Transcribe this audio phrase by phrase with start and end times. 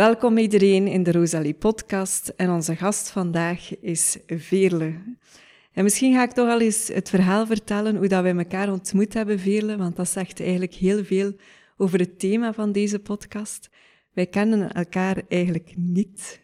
[0.00, 4.94] Welkom iedereen in de Rosalie podcast en onze gast vandaag is Veerle.
[5.72, 9.14] En misschien ga ik toch al eens het verhaal vertellen hoe dat wij elkaar ontmoet
[9.14, 11.32] hebben, Veerle, want dat zegt eigenlijk heel veel
[11.76, 13.70] over het thema van deze podcast.
[14.12, 16.40] Wij kennen elkaar eigenlijk niet.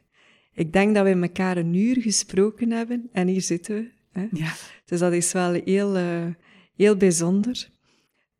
[0.52, 3.90] Ik denk dat we elkaar een uur gesproken hebben en hier zitten we.
[4.20, 4.26] Hè?
[4.32, 4.52] Ja.
[4.84, 6.26] Dus dat is wel heel, uh,
[6.74, 7.68] heel bijzonder.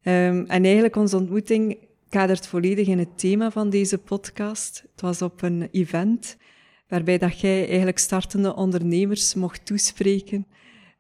[0.02, 4.84] Um, en eigenlijk onze ontmoeting kadert volledig in het thema van deze podcast.
[4.92, 6.36] Het was op een event
[6.88, 10.46] waarbij dat jij eigenlijk startende ondernemers mocht toespreken,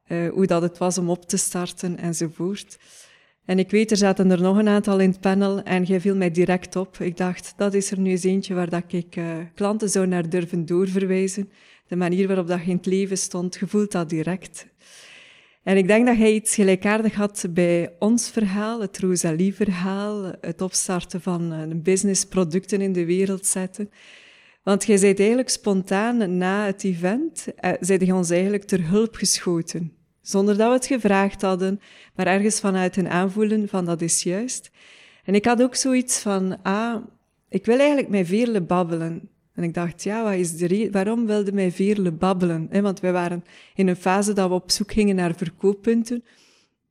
[0.08, 2.78] uh, hoe dat het was om op te starten enzovoort.
[3.44, 6.16] En ik weet, er zaten er nog een aantal in het panel en jij viel
[6.16, 6.98] mij direct op.
[6.98, 10.28] Ik dacht, dat is er nu eens eentje waar dat ik uh, klanten zou naar
[10.28, 11.50] durven doorverwijzen.
[11.86, 14.66] De manier waarop dat je in het leven stond, gevoelt dat direct.
[15.66, 21.20] En ik denk dat jij iets gelijkaardig had bij ons verhaal, het Rosalie-verhaal, het opstarten
[21.20, 23.90] van een business, producten in de wereld zetten.
[24.62, 29.92] Want jij bent eigenlijk spontaan na het event, eh, je ons eigenlijk ter hulp geschoten.
[30.22, 31.80] Zonder dat we het gevraagd hadden,
[32.14, 34.70] maar ergens vanuit een aanvoelen van dat is juist.
[35.24, 37.04] En ik had ook zoiets van, ah,
[37.48, 39.28] ik wil eigenlijk met Veerle babbelen.
[39.56, 42.68] En ik dacht, ja, wat is de waarom wilde mij Veerle babbelen?
[42.82, 46.24] Want wij waren in een fase dat we op zoek gingen naar verkooppunten.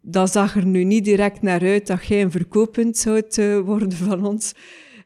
[0.02, 3.92] Dat zag er nu niet direct naar uit dat jij een verkooppunt zou uh, worden
[3.92, 4.54] van ons.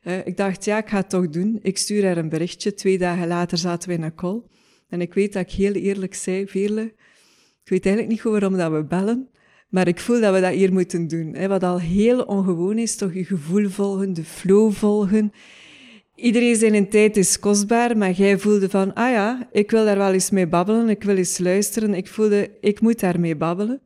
[0.04, 1.60] Uh, ik dacht, ja, ik ga het toch doen.
[1.62, 2.74] Ik stuur haar een berichtje.
[2.74, 4.42] Twee dagen later zaten we in een call.
[4.90, 6.94] En ik weet dat ik heel eerlijk zei, Veerle,
[7.64, 9.30] ik weet eigenlijk niet goed waarom dat we bellen,
[9.70, 11.48] maar ik voel dat we dat hier moeten doen.
[11.48, 15.32] Wat al heel ongewoon is, toch je gevoel volgen, de flow volgen.
[16.22, 20.14] Iedereen zijn tijd is kostbaar, maar jij voelde van, ah ja, ik wil daar wel
[20.14, 21.94] eens mee babbelen, ik wil eens luisteren.
[21.94, 23.82] Ik voelde, ik moet daarmee babbelen.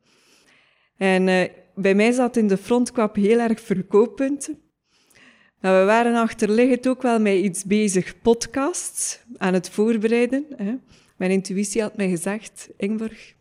[0.98, 1.44] En uh,
[1.76, 4.58] bij mij zat in de frontkwap heel erg verkooppunten.
[5.60, 10.46] Maar we waren achterliggend ook wel met iets bezig, podcasts, aan het voorbereiden.
[10.56, 10.76] Hè.
[11.18, 13.34] Mijn intuïtie had mij gezegd, Ingborg,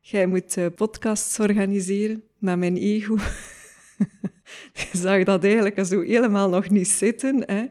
[0.00, 3.16] jij moet uh, podcasts organiseren, maar mijn ego
[5.02, 7.42] zag dat eigenlijk zo helemaal nog niet zitten.
[7.46, 7.66] Hè.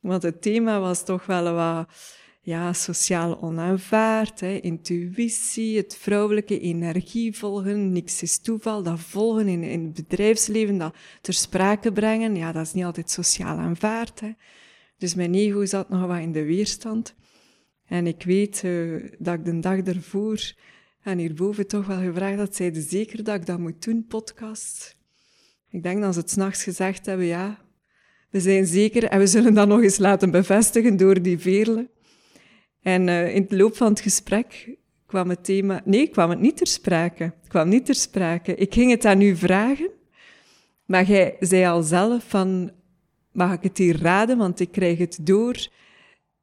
[0.00, 1.88] Want het thema was toch wel wat
[2.40, 9.62] ja, sociaal onaanvaard, hè, intuïtie, het vrouwelijke energie volgen, niks is toeval, dat volgen in,
[9.62, 14.22] in het bedrijfsleven, dat ter sprake brengen, ja, dat is niet altijd sociaal aanvaard.
[14.98, 17.14] Dus mijn ego zat nog wat in de weerstand.
[17.86, 20.52] En ik weet uh, dat ik de dag ervoor
[21.02, 24.96] en hierboven toch wel gevraagd had, zeiden zeker dat ik dat moet doen, podcast.
[25.70, 27.67] Ik denk dat ze het s'nachts gezegd hebben, ja,
[28.38, 31.88] we zijn zeker en we zullen dat nog eens laten bevestigen door die veerle.
[32.82, 34.76] En uh, in het loop van het gesprek
[35.06, 35.80] kwam het thema...
[35.84, 37.34] Nee, kwam het niet ter sprake.
[37.48, 38.54] kwam niet ter sprake.
[38.54, 39.90] Ik ging het aan u vragen,
[40.84, 42.70] maar jij zei al zelf van...
[43.32, 45.68] Mag ik het hier raden, want ik krijg het door.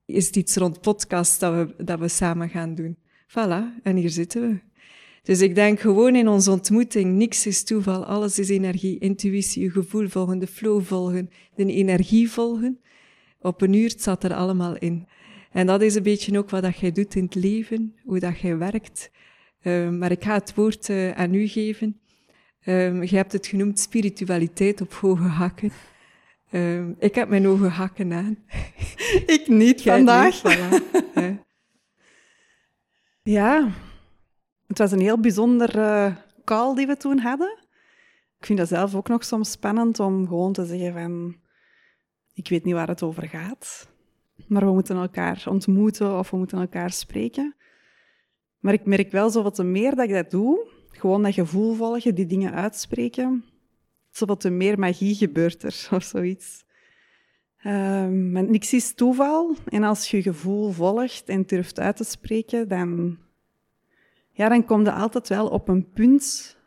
[0.05, 2.97] Is het iets rond podcast dat we, dat we samen gaan doen?
[3.27, 4.59] Voilà, en hier zitten we.
[5.25, 9.69] Dus ik denk gewoon in onze ontmoeting, niks is toeval, alles is energie, intuïtie, je
[9.69, 12.79] gevoel volgen, de flow volgen, de energie volgen.
[13.39, 15.07] Op een uur zat er allemaal in.
[15.51, 18.39] En dat is een beetje ook wat dat jij doet in het leven, hoe dat
[18.39, 19.11] jij werkt.
[19.63, 21.99] Um, maar ik ga het woord uh, aan u geven.
[22.65, 25.71] Um, je hebt het genoemd spiritualiteit op hoge hakken.
[26.51, 28.37] Um, ik heb mijn hoge hakken aan.
[29.35, 30.43] ik niet vandaag.
[30.43, 31.39] Niet, voilà.
[33.37, 33.73] ja,
[34.67, 37.57] het was een heel bijzonder uh, call die we toen hadden.
[38.39, 41.35] Ik vind dat zelf ook nog soms spannend om gewoon te zeggen van...
[42.33, 43.89] Ik weet niet waar het over gaat,
[44.47, 47.55] maar we moeten elkaar ontmoeten of we moeten elkaar spreken.
[48.59, 51.73] Maar ik merk wel zo wat te meer dat ik dat doe, gewoon dat gevoel
[51.73, 53.43] volgen, die dingen uitspreken,
[54.11, 56.65] zo wat te meer magie gebeurt er of zoiets.
[57.65, 59.55] Um, niks is toeval.
[59.65, 63.17] En als je gevoel volgt en durft uit te spreken, dan
[64.35, 66.57] ja, dan kom je altijd wel op een punt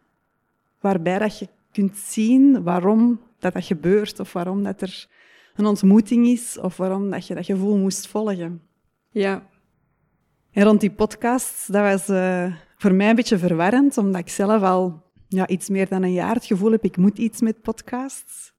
[0.80, 5.08] waarbij dat je kunt zien waarom dat, dat gebeurt, of waarom dat er
[5.56, 8.62] een ontmoeting is, of waarom dat je dat gevoel moest volgen.
[9.10, 9.48] Ja.
[10.50, 14.62] En rond die podcast, dat was uh, voor mij een beetje verwarrend, omdat ik zelf
[14.62, 18.52] al ja, iets meer dan een jaar het gevoel heb, ik moet iets met podcasts.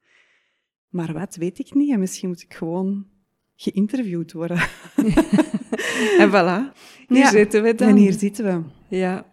[0.89, 1.91] Maar wat, weet ik niet.
[1.91, 3.05] En misschien moet ik gewoon
[3.55, 4.57] geïnterviewd worden.
[6.19, 6.73] en voilà,
[7.07, 7.87] hier zitten we dan.
[7.87, 8.78] En hier zitten we.
[8.89, 9.25] Ja.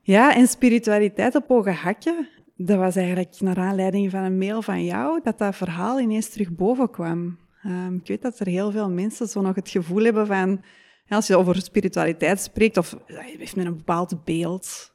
[0.00, 4.84] Ja, en spiritualiteit op hoge hakje, dat was eigenlijk naar aanleiding van een mail van
[4.84, 7.38] jou, dat dat verhaal ineens terug boven kwam.
[7.66, 10.62] Um, ik weet dat er heel veel mensen zo nog het gevoel hebben van,
[11.08, 14.94] als je over spiritualiteit spreekt, of heeft men een bepaald beeld.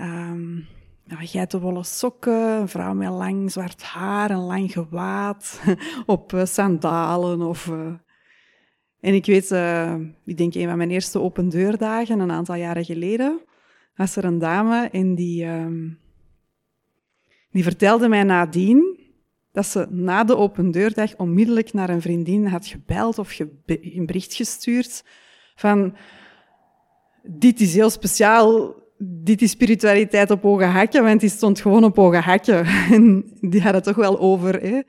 [0.00, 0.66] Um,
[1.04, 5.60] ja, geitenwolle sokken, een vrouw met lang zwart haar, een lang gewaad,
[6.06, 7.66] op uh, sandalen of...
[7.66, 7.92] Uh,
[9.00, 9.94] En ik weet, uh,
[10.24, 13.40] ik denk een van mijn eerste open deurdagen, een aantal jaren geleden,
[13.96, 15.66] was er een dame en die, uh,
[17.50, 18.98] die vertelde mij nadien
[19.52, 24.34] dat ze na de open deurdag onmiddellijk naar een vriendin had gebeld of een bericht
[24.34, 25.04] gestuurd
[25.54, 25.96] van
[27.22, 31.96] dit is heel speciaal, dit is spiritualiteit op hoge hakken, want die stond gewoon op
[31.96, 32.66] hoge hakken.
[32.94, 34.80] En die had het toch wel over hè?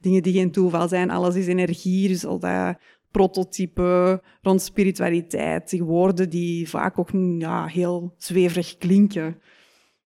[0.00, 2.76] dingen die geen toeval zijn, alles is energie, dus al dat
[3.10, 9.40] prototype rond spiritualiteit, die woorden die vaak ook ja, heel zweverig klinken.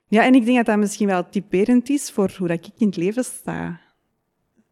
[0.09, 2.87] Ja, en ik denk dat dat misschien wel typerend is voor hoe dat ik in
[2.87, 3.81] het leven sta.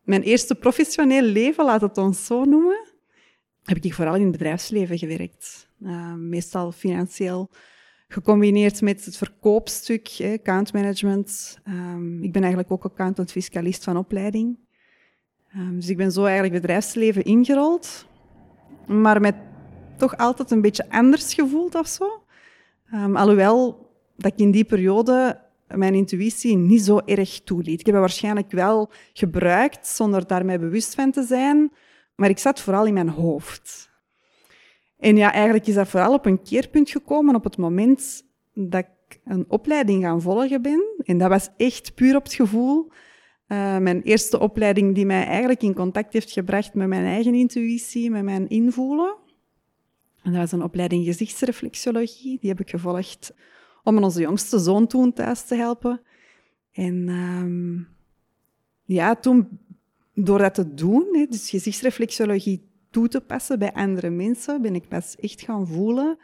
[0.03, 2.89] Mijn eerste professioneel leven, laat het ons zo noemen,
[3.65, 5.69] heb ik vooral in het bedrijfsleven gewerkt.
[5.81, 7.51] Uh, meestal financieel
[8.09, 11.59] gecombineerd met het verkoopstuk, eh, account management.
[11.69, 14.59] Um, ik ben eigenlijk ook accountant-fiscalist van opleiding.
[15.57, 18.07] Um, dus ik ben zo eigenlijk bedrijfsleven ingerold,
[18.91, 19.35] maar met
[19.97, 22.23] toch altijd een beetje anders gevoeld of zo.
[22.95, 27.81] Um, alhoewel dat ik in die periode mijn intuïtie niet zo erg toeliet.
[27.81, 31.73] Ik heb het waarschijnlijk wel gebruikt zonder daarmee bewust van te zijn,
[32.15, 33.91] maar ik zat vooral in mijn hoofd.
[34.99, 39.21] En ja, eigenlijk is dat vooral op een keerpunt gekomen op het moment dat ik
[39.25, 40.85] een opleiding gaan volgen ben.
[41.05, 42.91] En dat was echt puur op het gevoel.
[43.53, 48.11] Uh, mijn eerste opleiding die mij eigenlijk in contact heeft gebracht met mijn eigen intuïtie,
[48.11, 49.17] met mijn invoelen.
[50.23, 52.39] En dat was een opleiding gezichtsreflexologie.
[52.41, 53.35] Die heb ik gevolgd
[53.83, 56.01] om onze jongste zoon toen thuis te helpen.
[56.73, 57.89] En um,
[58.85, 59.61] ja, toen,
[60.15, 65.17] door dat te doen, dus gezichtsreflexologie toe te passen bij andere mensen, ben ik pas
[65.17, 66.19] echt gaan voelen,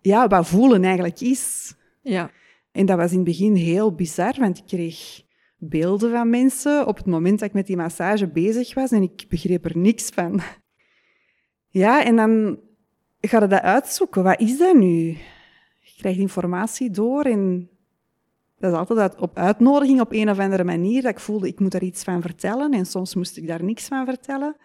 [0.00, 1.74] ja, wat voelen eigenlijk is.
[2.02, 2.30] Ja.
[2.72, 5.24] En dat was in het begin heel bizar, want ik kreeg
[5.56, 9.24] beelden van mensen op het moment dat ik met die massage bezig was en ik
[9.28, 10.40] begreep er niks van.
[11.68, 12.58] Ja, en dan
[13.20, 14.22] ga je dat uitzoeken.
[14.22, 15.16] Wat is dat nu?
[15.96, 17.70] krijg informatie door en
[18.58, 21.72] dat is altijd op uitnodiging op een of andere manier, dat ik voelde, ik moet
[21.72, 24.56] daar iets van vertellen en soms moest ik daar niks van vertellen.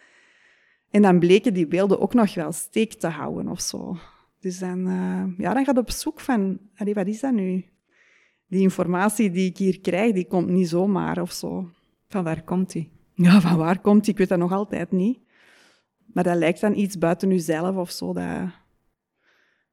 [0.90, 3.98] En dan bleken die beelden ook nog wel steek te houden of zo.
[4.40, 6.60] Dus dan, uh, ja, dan gaat op zoek van,
[6.94, 7.66] wat is dat nu?
[8.52, 11.70] Die informatie die ik hier krijg, die komt niet zomaar of zo.
[12.08, 12.90] Van waar komt die?
[13.14, 14.14] Ja, van waar komt die?
[14.14, 15.20] Ik weet dat nog altijd niet.
[16.06, 18.50] Maar dat lijkt dan iets buiten uzelf of zo, dat,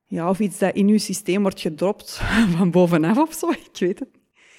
[0.06, 2.20] ja, of iets dat in je systeem wordt gedropt
[2.56, 4.08] van bovenaf of zo, ik weet het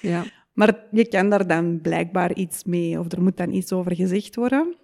[0.00, 0.24] Ja.
[0.52, 4.34] Maar je kan daar dan blijkbaar iets mee, of er moet dan iets over gezegd
[4.34, 4.76] worden.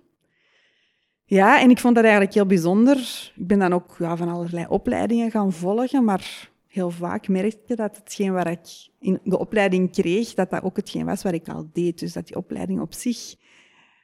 [1.25, 2.97] Ja, en ik vond dat eigenlijk heel bijzonder.
[3.37, 7.97] Ik ben dan ook ja, van allerlei opleidingen gaan volgen, maar heel vaak merkte dat
[7.97, 11.71] hetgeen waar ik in de opleiding kreeg, dat dat ook hetgeen was wat ik al
[11.73, 11.99] deed.
[11.99, 13.35] Dus dat die opleiding op zich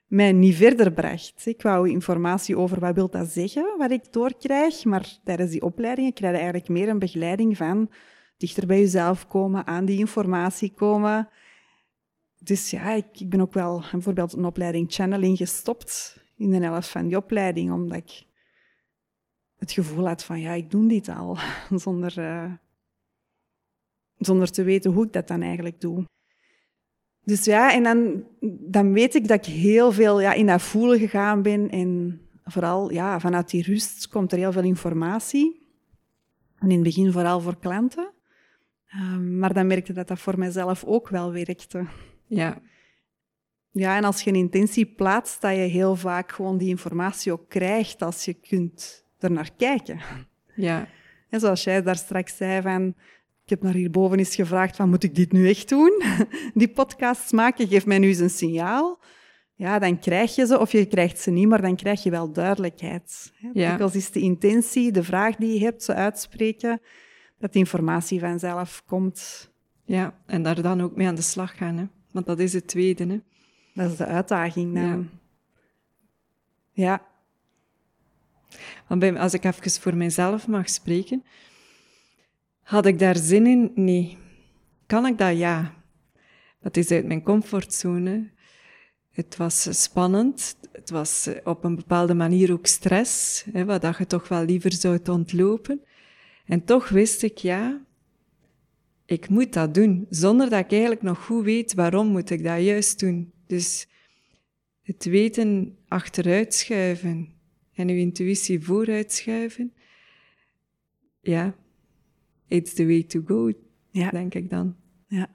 [0.06, 1.46] mij niet verder bracht.
[1.46, 6.12] Ik wou informatie over wat wil dat zeggen, wat ik doorkrijg, maar tijdens die opleidingen
[6.12, 7.90] krijg je eigenlijk meer een begeleiding van
[8.36, 11.28] dichter bij jezelf komen, aan die informatie komen.
[12.38, 16.88] Dus ja, ik, ik ben ook wel bijvoorbeeld een opleiding channeling gestopt in de helft
[16.88, 18.24] van die opleiding, omdat ik
[19.62, 21.38] het gevoel had van, ja, ik doe dit al,
[21.84, 22.52] zonder, uh,
[24.16, 26.04] zonder te weten hoe ik dat dan eigenlijk doe.
[27.24, 28.24] Dus ja, en dan,
[28.70, 31.70] dan weet ik dat ik heel veel ja, in dat voelen gegaan ben.
[31.70, 35.66] En vooral ja, vanuit die rust komt er heel veel informatie.
[36.58, 38.12] En in het begin vooral voor klanten.
[38.94, 41.86] Um, maar dan merkte dat dat voor mijzelf ook wel werkte.
[42.26, 42.60] Ja.
[43.70, 47.48] Ja, en als je een intentie plaatst, dat je heel vaak gewoon die informatie ook
[47.48, 50.00] krijgt als je kunt er naar kijken.
[50.54, 50.88] Ja.
[51.28, 52.94] En zoals jij daar straks zei, van
[53.44, 56.02] ik heb naar hierboven eens gevraagd van, moet ik dit nu echt doen?
[56.54, 59.00] Die podcasts maken, geef mij nu eens een signaal.
[59.54, 62.32] Ja, dan krijg je ze, of je krijgt ze niet, maar dan krijg je wel
[62.32, 63.32] duidelijkheid.
[63.52, 63.68] Ja.
[63.68, 66.80] Dikwijls is de intentie, de vraag die je hebt, ze uitspreken,
[67.38, 69.50] dat de informatie vanzelf komt.
[69.84, 71.84] Ja, en daar dan ook mee aan de slag gaan, hè?
[72.12, 73.06] want dat is het tweede.
[73.06, 73.20] Hè?
[73.74, 75.10] Dat is de uitdaging dan.
[76.72, 76.84] Ja.
[76.84, 77.11] ja.
[79.16, 81.24] Als ik even voor mezelf mag spreken,
[82.62, 83.72] had ik daar zin in?
[83.74, 84.18] Nee.
[84.86, 85.36] Kan ik dat?
[85.36, 85.74] Ja.
[86.60, 88.30] Dat is uit mijn comfortzone.
[89.10, 90.56] Het was spannend.
[90.72, 94.98] Het was op een bepaalde manier ook stress, hè, wat je toch wel liever zou
[95.10, 95.80] ontlopen.
[96.44, 97.84] En toch wist ik, ja,
[99.06, 102.62] ik moet dat doen, zonder dat ik eigenlijk nog goed weet waarom moet ik dat
[102.62, 103.32] juist doen.
[103.46, 103.86] Dus
[104.82, 107.34] het weten achteruitschuiven
[107.74, 109.72] en uw intuïtie vooruitschuiven,
[111.20, 111.54] ja,
[112.46, 113.52] it's the way to go,
[113.90, 114.10] ja.
[114.10, 114.76] denk ik dan.
[115.06, 115.28] Ja.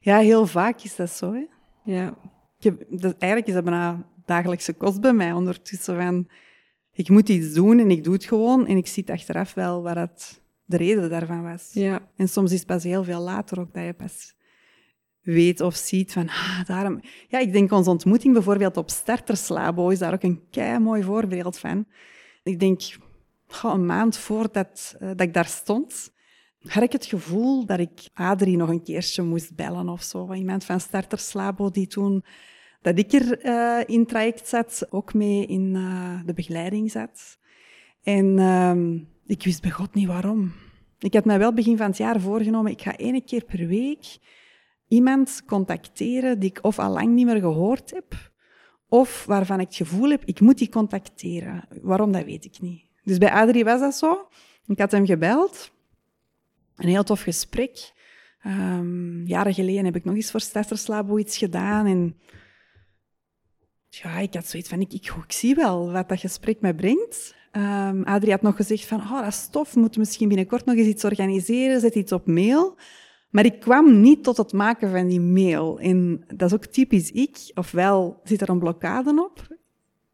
[0.00, 1.32] ja, heel vaak is dat zo.
[1.32, 1.46] Hè?
[1.84, 2.18] Ja.
[2.58, 5.96] Heb, dat, eigenlijk is dat bijna dagelijkse kost bij mij ondertussen.
[5.96, 6.28] Van,
[6.92, 9.96] ik moet iets doen en ik doe het gewoon en ik zie achteraf wel wat
[9.96, 11.70] het, de reden daarvan was.
[11.72, 12.08] Ja.
[12.16, 14.34] En soms is het pas heel veel later ook dat je pas
[15.24, 17.00] weet of ziet van, ah, daarom...
[17.28, 21.58] Ja, ik denk onze ontmoeting bijvoorbeeld op Starterslabo is daar ook een kei mooi voorbeeld
[21.58, 21.86] van.
[22.42, 22.80] Ik denk,
[23.62, 26.12] een maand voordat uh, dat ik daar stond,
[26.66, 30.32] had ik het gevoel dat ik Adrie nog een keertje moest bellen of zo.
[30.32, 32.24] Iemand van Starterslabo die toen
[32.82, 37.38] dat ik er uh, in traject zat, ook mee in uh, de begeleiding zat.
[38.02, 40.52] En uh, ik wist bij God niet waarom.
[40.98, 44.18] Ik had mij wel begin van het jaar voorgenomen, ik ga één keer per week
[44.94, 48.32] iemand contacteren die ik of al lang niet meer gehoord heb,
[48.88, 51.64] of waarvan ik het gevoel heb, ik moet die contacteren.
[51.82, 52.86] Waarom, dat weet ik niet.
[53.02, 54.28] Dus bij Adrie was dat zo.
[54.66, 55.70] Ik had hem gebeld.
[56.76, 57.92] Een heel tof gesprek.
[58.46, 61.86] Um, jaren geleden heb ik nog eens voor Stesterslabo iets gedaan.
[61.86, 62.16] En
[63.88, 67.34] ja, ik had zoiets van, ik, ik, ik zie wel wat dat gesprek mij brengt.
[67.52, 70.76] Um, Adrie had nog gezegd van, oh, dat is tof, we moeten misschien binnenkort nog
[70.76, 72.76] eens iets organiseren, zet iets op mail.
[73.34, 75.78] Maar ik kwam niet tot het maken van die mail.
[75.78, 77.36] En dat is ook typisch ik.
[77.54, 79.46] Ofwel zit er een blokkade op,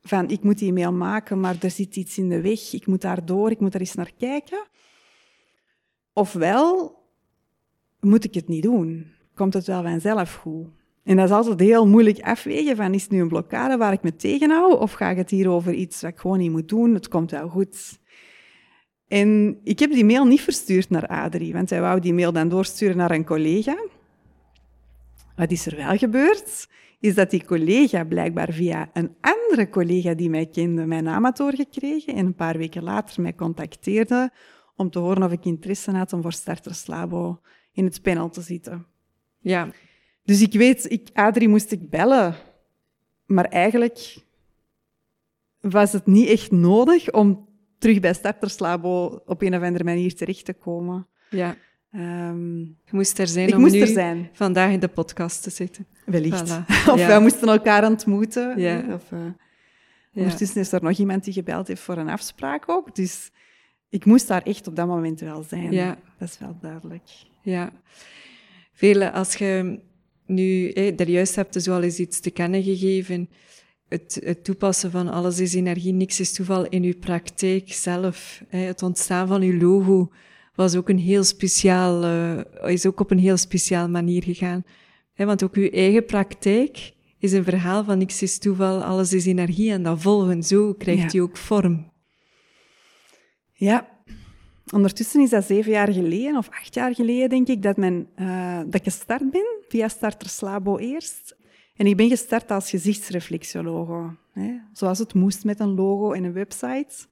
[0.03, 3.01] van ik moet die mail maken, maar er zit iets in de weg, ik moet
[3.01, 4.67] daar door, ik moet er eens naar kijken.
[6.13, 6.99] Ofwel
[8.01, 10.67] moet ik het niet doen, komt het wel vanzelf goed.
[11.03, 14.03] En dat is altijd heel moeilijk afwegen van, is het nu een blokkade waar ik
[14.03, 16.95] me tegenhoud, of ga ik het hier over iets wat ik gewoon niet moet doen,
[16.95, 18.00] het komt wel goed.
[19.11, 22.49] En ik heb die mail niet verstuurd naar Adrie, want hij wou die mail dan
[22.49, 23.77] doorsturen naar een collega.
[25.37, 26.69] Wat is er wel gebeurd?
[27.01, 31.37] Is dat die collega blijkbaar via een andere collega die mij kende, mijn naam had
[31.37, 34.31] doorgekregen en een paar weken later mij contacteerde
[34.77, 37.41] om te horen of ik interesse had om voor Starters Labo
[37.73, 38.87] in het panel te zitten.
[39.39, 39.69] Ja.
[40.25, 42.35] Dus ik weet, ik, Adrie moest ik bellen,
[43.27, 44.17] maar eigenlijk
[45.61, 47.49] was het niet echt nodig om
[47.81, 51.07] terug bij Starterslabo op een of andere manier terecht te komen.
[51.31, 51.57] Ja.
[51.95, 54.29] Um, je moest er zijn ik om moest nu er zijn.
[54.33, 55.87] vandaag in de podcast te zitten.
[56.07, 56.51] Wellicht.
[56.51, 56.65] Voilà.
[56.93, 57.07] of Ja.
[57.07, 58.59] wij moesten elkaar ontmoeten.
[58.61, 58.85] Ja.
[58.95, 59.19] Of, uh,
[60.13, 60.23] Ja.
[60.23, 62.95] Ondertussen is er nog iemand die gebeld heeft voor een afspraak ook.
[62.95, 63.31] Dus
[63.89, 65.73] ik moest daar echt op dat moment wel zijn.
[65.73, 65.99] Ja.
[66.19, 67.09] Dat is wel duidelijk.
[67.43, 67.73] Ja.
[68.73, 69.81] Vele, als je
[70.27, 73.29] nu eh, daar juist hebt dus al eens iets te kennen gegeven,
[73.91, 78.43] het, het toepassen van alles is energie, niks is toeval in uw praktijk zelf.
[78.49, 80.11] Eh, het ontstaan van uw logo
[80.55, 84.65] was ook een heel speciaal, eh, is ook op een heel speciaal manier gegaan.
[85.15, 89.27] Eh, want ook uw eigen praktijk is een verhaal van niks is toeval, alles is
[89.27, 91.19] energie en dat volgen, zo krijgt Ja.
[91.19, 91.93] u ook vorm.
[93.53, 93.89] Ja.
[94.73, 98.59] Ondertussen is dat zeven jaar geleden, of acht jaar geleden, denk ik, dat, mijn, eh,
[98.59, 101.37] dat ik gestart ben, via Starters Labo eerst.
[101.81, 104.15] En ik ben gestart als gezichtsreflexologo.
[104.33, 107.07] Hè, zoals het moest met een logo en een website.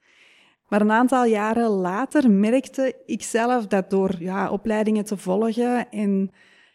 [0.68, 6.30] Maar een aantal jaren later merkte ik zelf dat door ja, opleidingen te volgen en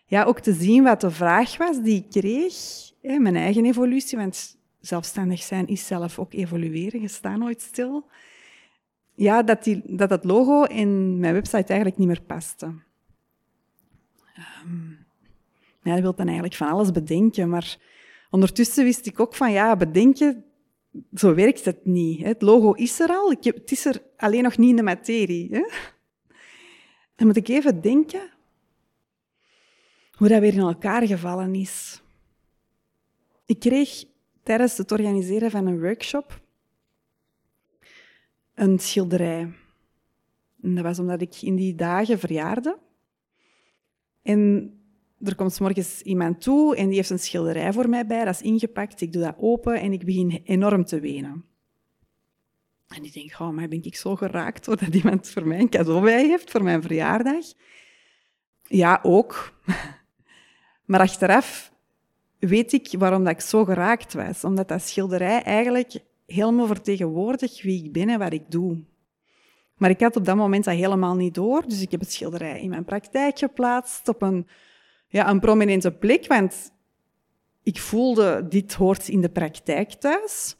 [0.05, 2.55] ja, ook te zien wat de vraag was die ik kreeg,
[3.01, 8.09] hè, mijn eigen evolutie, want zelfstandig zijn is zelf ook evolueren, je staat nooit stil.
[9.15, 12.73] Ja, dat, die, dat dat logo in mijn website eigenlijk niet meer paste.
[14.35, 15.02] Ehm,
[15.84, 17.78] ja, je wilt dan eigenlijk van alles bedenken, maar
[18.30, 20.46] ondertussen wist ik ook van, ja, bedenken,
[21.13, 22.24] zo werkt het niet.
[22.24, 25.50] Het logo is er al, ik het is er alleen nog niet in de materie.
[25.52, 25.63] Hè.
[27.16, 28.32] Dan moet ik even denken
[30.12, 32.02] hoe dat weer in elkaar gevallen is.
[33.46, 34.04] Ik kreeg
[34.44, 36.42] tijdens het organiseren van een workshop
[38.56, 39.54] een schilderij.
[40.62, 42.78] En dat was omdat ik in die dagen verjaarde.
[44.22, 44.74] En
[45.25, 48.25] er komt morgens iemand toe en die heeft een schilderij voor mij bij.
[48.25, 49.01] Dat is ingepakt.
[49.01, 51.46] Ik doe dat open en ik begin enorm te wenen.
[52.88, 56.01] En ik denk, oh, maar ben ik zo geraakt doordat iemand voor mij een cadeau
[56.01, 57.46] bij heeft voor mijn verjaardag?
[58.68, 59.53] Ja, ook.
[60.86, 61.74] Maar achteraf
[62.39, 64.44] weet ik waarom dat ik zo geraakt was.
[64.44, 68.84] Omdat dat schilderij eigenlijk helemaal vertegenwoordigt wie ik ben en wat ik doe.
[69.77, 71.68] Maar ik had op dat moment dat helemaal niet door.
[71.68, 74.48] Dus ik heb het schilderij in mijn praktijk geplaatst op een,
[75.13, 76.27] ja, een prominente plek.
[76.27, 76.72] Want
[77.63, 80.55] ik voelde, dit hoort in de praktijk thuis.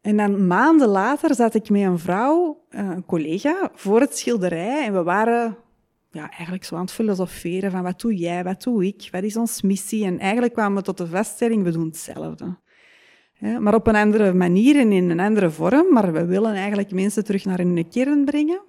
[0.00, 4.86] En dan maanden later zat ik met een vrouw, eh, een collega, voor het schilderij.
[4.86, 5.56] En we waren
[6.10, 9.36] ja, eigenlijk zo aan het filosoferen van wat doe jij, wat doe ik, wat is
[9.36, 10.04] onze missie.
[10.04, 12.58] En eigenlijk kwamen we tot de vaststelling, we doen hetzelfde.
[13.32, 15.92] Ja, maar op een andere manier en in een andere vorm.
[15.92, 18.62] Maar we willen eigenlijk mensen terug naar hun kern brengen.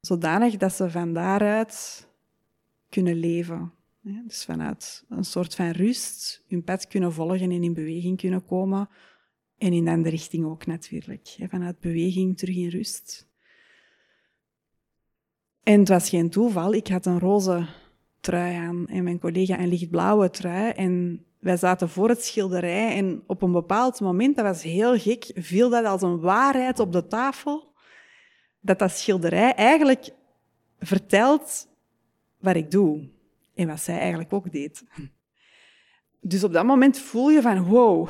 [0.00, 2.07] Zodanig dat ze van daaruit
[2.88, 3.72] kunnen leven.
[4.26, 8.88] Dus vanuit een soort van rust hun pad kunnen volgen en in beweging kunnen komen.
[9.58, 11.36] En in de andere richting ook natuurlijk.
[11.48, 13.28] Vanuit beweging terug in rust.
[15.62, 16.72] En het was geen toeval.
[16.74, 17.66] Ik had een roze
[18.20, 20.70] trui aan en mijn collega een lichtblauwe trui.
[20.70, 25.30] En wij zaten voor het schilderij en op een bepaald moment, dat was heel gek,
[25.34, 27.72] viel dat als een waarheid op de tafel.
[28.60, 30.10] Dat dat schilderij eigenlijk
[30.78, 31.67] vertelt
[32.38, 33.08] wat ik doe.
[33.54, 34.84] En wat zij eigenlijk ook deed.
[36.20, 38.08] Dus op dat moment voel je van, wow,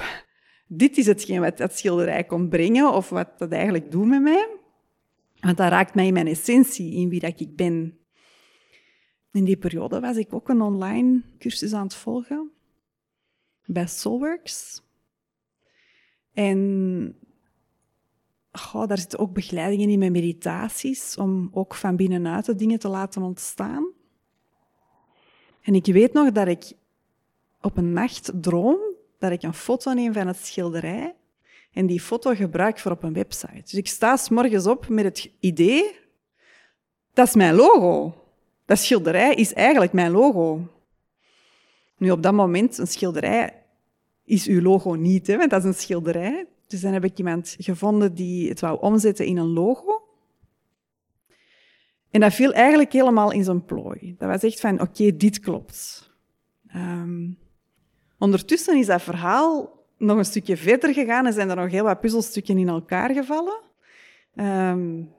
[0.66, 4.49] dit is hetgeen wat dat schilderij komt brengen, of wat dat eigenlijk doet met mij.
[5.40, 7.99] Want dat raakt mij in mijn essentie, in wie dat ik ben.
[9.32, 12.50] In die periode was ik ook een online cursus aan het volgen
[13.64, 14.82] bij Soulworks.
[16.32, 17.18] En
[18.52, 22.88] oh, daar zitten ook begeleidingen in met meditaties, om ook van binnenuit de dingen te
[22.88, 23.92] laten ontstaan.
[25.62, 26.72] En ik weet nog dat ik
[27.60, 28.78] op een nacht droom
[29.18, 31.14] dat ik een foto neem van het schilderij
[31.72, 33.60] en die foto gebruik voor op een website.
[33.62, 35.96] Dus ik sta s morgens op met het idee,
[37.12, 38.14] dat is mijn logo.
[38.64, 40.68] Dat schilderij is eigenlijk mijn logo.
[41.96, 43.62] Nu, op dat moment, een schilderij
[44.24, 46.46] is uw logo niet, hè, want dat is een schilderij.
[46.66, 49.98] Dus dan heb ik iemand gevonden die het wou omzetten in een logo.
[52.10, 54.14] En dat viel eigenlijk helemaal in zijn plooi.
[54.18, 56.10] Dat was echt van, oké, dit klopt.
[56.76, 57.38] Um,
[58.18, 62.00] ondertussen is dat verhaal nog een stukje verder gegaan en zijn er nog heel wat
[62.00, 63.60] puzzelstukken in elkaar gevallen.
[64.34, 65.12] Um,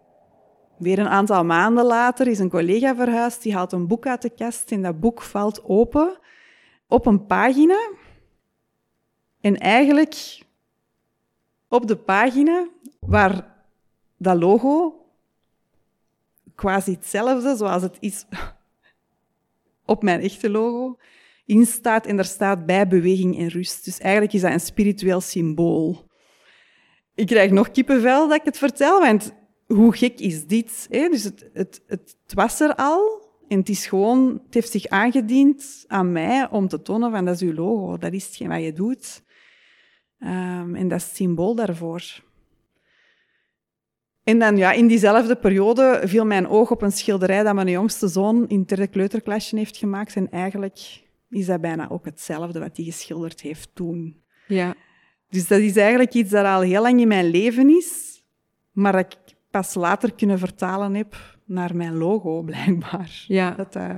[0.78, 4.30] weer een aantal maanden later is een collega verhuisd, die haalt een boek uit de
[4.30, 6.18] kast en dat boek valt open
[6.88, 7.90] op een pagina.
[9.42, 10.42] En eigenlijk
[11.68, 12.68] op de pagina
[13.00, 13.56] waar
[14.18, 14.99] dat logo
[16.60, 18.26] quasi hetzelfde zoals het is
[19.86, 20.98] op mijn echte logo,
[21.46, 23.86] in staat en er staat bij beweging en rust.
[23.86, 26.08] Dus eigenlijk is dat een spiritueel symbool.
[27.16, 29.34] Ik krijg nog kippenvel dat ik het vertel, want
[29.68, 30.88] hoe gek is dit?
[30.90, 31.10] Hè?
[31.10, 35.84] Dus het, het, het, was er al en het is gewoon, het heeft zich aangediend
[35.88, 38.74] aan mij om te tonen van dat is uw logo, dat is hetgeen wat je
[38.74, 39.24] doet.
[40.20, 42.24] Um, en dat is het symbool daarvoor.
[44.30, 48.08] En dan ja, in diezelfde periode viel mijn oog op een schilderij dat mijn jongste
[48.08, 50.16] zoon in het derde kleuterklasje heeft gemaakt.
[50.16, 54.22] En eigenlijk is dat bijna ook hetzelfde wat hij geschilderd heeft toen.
[54.48, 54.76] Ja.
[55.30, 58.24] Dus dat is eigenlijk iets dat al heel lang in mijn leven is,
[58.72, 63.24] maar dat ik pas later kunnen vertalen heb naar mijn logo, blijkbaar.
[63.28, 63.52] Ja.
[63.52, 63.96] Dat uh,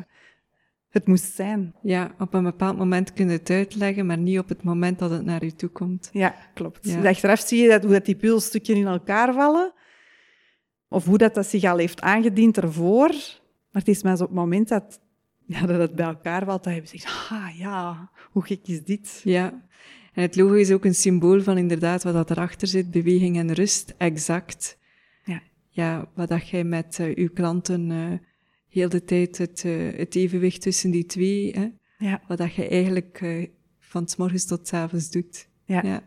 [0.89, 1.75] het moest zijn.
[1.81, 5.11] Ja, op een bepaald moment kun je het uitleggen, maar niet op het moment dat
[5.11, 6.09] het naar je toe komt.
[6.11, 6.87] Ja, klopt.
[6.87, 6.95] Ja.
[6.95, 9.73] Dus achteraf zie je dat, hoe dat die puzzelstukjes in elkaar vallen,
[10.91, 13.09] of hoe dat, dat zich al heeft aangediend ervoor.
[13.71, 14.99] Maar het is maar op het moment dat
[15.45, 19.21] ja, dat het bij elkaar valt, dat je zegt, ah ja, hoe gek is dit?
[19.23, 19.67] Ja,
[20.13, 23.53] en het logo is ook een symbool van inderdaad wat dat erachter zit, beweging en
[23.53, 24.77] rust, exact.
[25.23, 28.13] Ja, ja wat dat jij met uh, uw klanten uh,
[28.67, 31.69] heel de tijd het, uh, het evenwicht tussen die twee, hè?
[31.97, 32.21] Ja.
[32.27, 33.23] wat dat je eigenlijk
[33.79, 35.47] van s morgens tot s avonds doet.
[35.65, 35.81] Ja.
[35.83, 36.03] ja.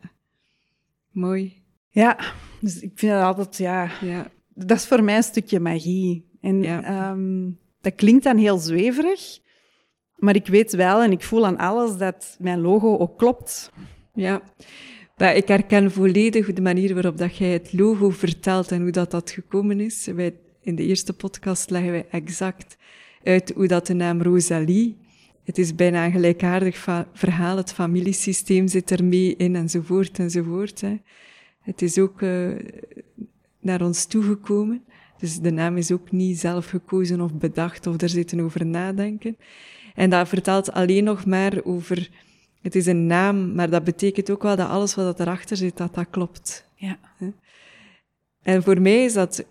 [1.10, 1.62] Mooi.
[1.88, 4.30] Ja, dus ik vind dat altijd, ja, ja.
[4.54, 6.28] Dat is voor mij een stukje magie.
[6.40, 7.10] En ja.
[7.10, 9.38] um, dat klinkt dan heel zweverig,
[10.16, 13.72] maar ik weet wel en ik voel aan alles dat mijn logo ook klopt.
[14.14, 14.42] Ja,
[15.16, 19.10] maar ik herken volledig de manier waarop dat jij het logo vertelt en hoe dat,
[19.10, 20.06] dat gekomen is.
[20.06, 22.76] Wij, in de eerste podcast leggen wij exact
[23.22, 25.02] uit hoe dat de naam Rosalie...
[25.44, 30.80] Het is bijna een gelijkaardig verhaal, het familiesysteem zit er mee in enzovoort enzovoort.
[30.80, 30.96] Hè.
[31.60, 32.58] Het is ook uh,
[33.64, 34.84] naar ons toegekomen.
[35.18, 39.36] Dus de naam is ook niet zelf gekozen of bedacht of er zitten over nadenken.
[39.94, 42.10] En dat vertelt alleen nog maar over,
[42.62, 45.94] het is een naam, maar dat betekent ook wel dat alles wat erachter zit, dat
[45.94, 46.68] dat klopt.
[46.74, 46.98] Ja.
[48.42, 49.44] En voor mij is dat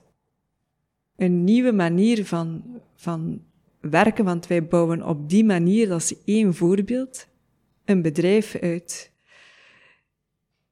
[1.15, 2.63] een nieuwe manier van,
[2.95, 3.41] van
[3.79, 7.27] werken, want wij bouwen op die manier, dat is één voorbeeld,
[7.85, 9.11] een bedrijf uit.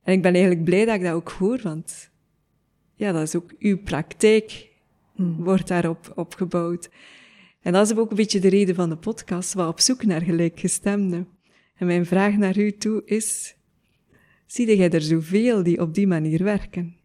[0.04, 2.11] En ik ben eigenlijk blij dat ik dat ook hoor, want
[3.02, 4.72] ja, dat is ook uw praktijk
[5.22, 5.44] Hmm.
[5.44, 6.90] wordt daarop opgebouwd.
[7.62, 10.22] En dat is ook een beetje de reden van de podcast, wat op zoek naar
[10.22, 11.28] gelijkgestemden.
[11.76, 13.56] En mijn vraag naar u toe is,
[14.46, 16.96] zie jij er zoveel die op die manier werken?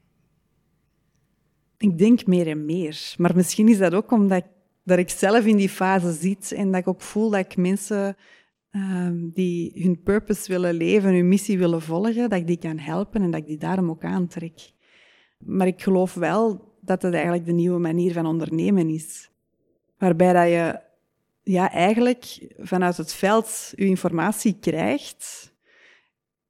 [1.78, 3.14] Ik denk meer en meer.
[3.18, 4.50] Maar misschien is dat ook omdat ik,
[4.84, 8.16] dat ik zelf in die fase zit en dat ik ook voel dat ik mensen
[8.70, 13.22] um, die hun purpose willen leven, hun missie willen volgen, dat ik die kan helpen
[13.22, 14.74] en dat ik die daarom ook aantrek.
[15.38, 19.30] Maar ik geloof wel dat het eigenlijk de nieuwe manier van ondernemen is.
[19.98, 20.80] Waarbij dat je
[21.42, 25.54] ja, eigenlijk vanuit het veld je informatie krijgt,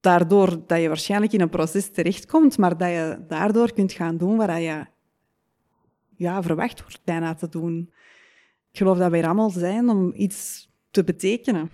[0.00, 4.36] daardoor dat je waarschijnlijk in een proces terechtkomt, maar dat je daardoor kunt gaan doen
[4.36, 4.86] wat je
[6.16, 7.92] ja, verwacht wordt bijna te doen.
[8.70, 11.70] Ik geloof dat wij er allemaal zijn om iets te betekenen.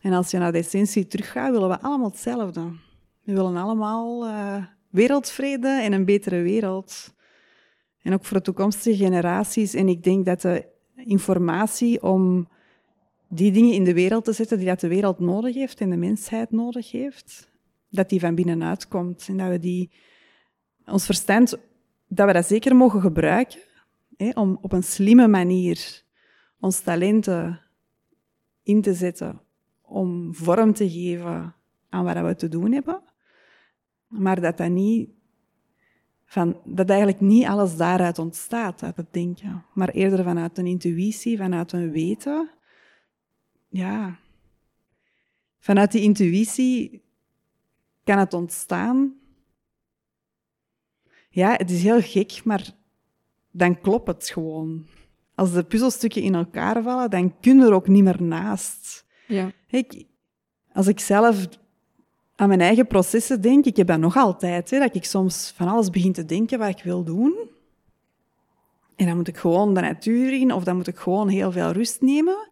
[0.00, 2.60] En als je naar de essentie teruggaat, willen we allemaal hetzelfde.
[3.22, 7.14] We willen allemaal uh, wereldvrede en een betere wereld.
[8.02, 9.74] En ook voor de toekomstige generaties.
[9.74, 12.48] En ik denk dat de informatie om
[13.28, 15.96] die dingen in de wereld te zetten die dat de wereld nodig heeft en de
[15.96, 17.50] mensheid nodig heeft,
[17.88, 19.26] dat die van binnenuit komt.
[19.28, 19.90] En dat we die,
[20.86, 21.58] ons verstand,
[22.08, 23.60] dat we dat zeker mogen gebruiken
[24.16, 26.02] hè, om op een slimme manier
[26.60, 27.60] ons talenten
[28.62, 29.40] in te zetten,
[29.82, 31.54] om vorm te geven
[31.88, 33.11] aan wat we te doen hebben.
[34.12, 35.08] Maar dat dat niet
[36.24, 41.36] van, dat eigenlijk niet alles daaruit ontstaat, uit het denken, maar eerder vanuit een intuïtie,
[41.36, 42.50] vanuit een weten.
[43.68, 44.18] Ja,
[45.58, 47.02] vanuit die intuïtie
[48.04, 49.14] kan het ontstaan.
[51.30, 52.70] Ja, het is heel gek, maar
[53.50, 54.86] dan klopt het gewoon.
[55.34, 59.06] Als de puzzelstukken in elkaar vallen, dan kun je er ook niet meer naast.
[59.26, 59.52] Ja.
[59.66, 60.04] Ik,
[60.72, 61.48] als ik zelf
[62.42, 65.68] aan mijn eigen processen denk, ik heb dat nog altijd, hè, dat ik soms van
[65.68, 67.34] alles begin te denken wat ik wil doen.
[68.96, 71.70] En dan moet ik gewoon de natuur in, of dan moet ik gewoon heel veel
[71.70, 72.48] rust nemen.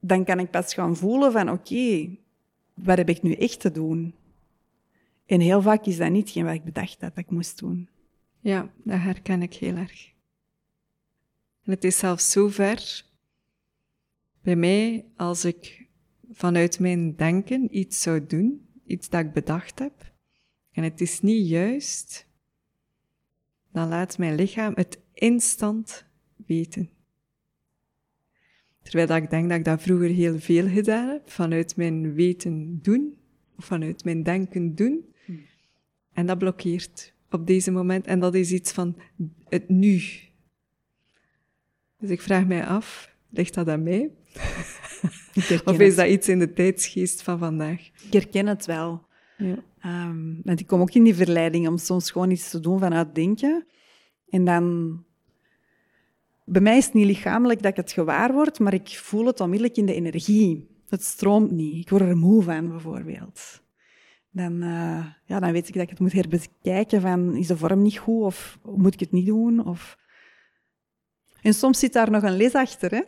[0.00, 2.16] Dan kan ik pas gaan voelen van, oké,
[2.74, 4.14] wat heb ik nu echt te doen?
[5.26, 7.88] En heel vaak is dat niet wat ik bedacht had dat ik moest doen.
[8.40, 10.06] Ja, dat herken ik heel erg.
[11.64, 13.04] En het is zelfs zo ver
[14.42, 15.86] bij mij als ik
[16.30, 20.12] vanuit mijn denken iets zou doen, iets dat ik bedacht heb,
[20.72, 22.26] en het is niet juist,
[23.72, 26.04] dan laat mijn lichaam het instant
[26.46, 26.90] weten.
[28.82, 32.78] Terwijl dat ik denk dat ik dat vroeger heel veel gedaan heb, vanuit mijn weten
[32.82, 33.16] doen,
[33.56, 35.14] of vanuit mijn denken doen.
[35.24, 35.46] Hmm.
[36.12, 38.06] En dat blokkeert op deze moment.
[38.06, 38.96] En dat is iets van
[39.48, 40.02] het nu.
[41.98, 44.10] Dus ik vraag mij af, ligt dat aan mij?
[45.64, 47.80] of is dat iets in de tijdsgeest van vandaag?
[47.80, 49.04] Ik herken het wel.
[49.36, 49.56] Ja.
[49.84, 53.14] Um, want ik kom ook in die verleiding om soms gewoon iets te doen vanuit
[53.14, 53.66] denken.
[54.28, 55.04] En dan...
[56.44, 59.40] Bij mij is het niet lichamelijk dat ik het gewaar word, maar ik voel het
[59.40, 60.68] onmiddellijk in de energie.
[60.88, 61.76] Het stroomt niet.
[61.76, 63.62] Ik word er moe van, bijvoorbeeld.
[64.30, 67.82] Dan, uh, ja, dan weet ik dat ik het moet herbekijken van, is de vorm
[67.82, 69.66] niet goed of moet ik het niet doen?
[69.66, 69.98] Of...
[71.42, 73.02] En soms zit daar nog een les achter, hè?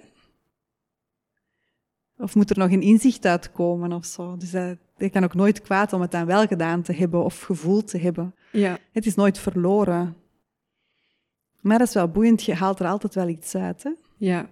[2.18, 4.36] Of moet er nog een inzicht uitkomen of zo.
[4.36, 7.40] Dus dat, ik kan ook nooit kwaad om het dan wel gedaan te hebben of
[7.40, 8.34] gevoeld te hebben.
[8.52, 8.78] Ja.
[8.92, 10.16] Het is nooit verloren.
[11.60, 13.82] Maar dat is wel boeiend, je haalt er altijd wel iets uit.
[13.82, 13.90] Hè?
[14.16, 14.48] Ja.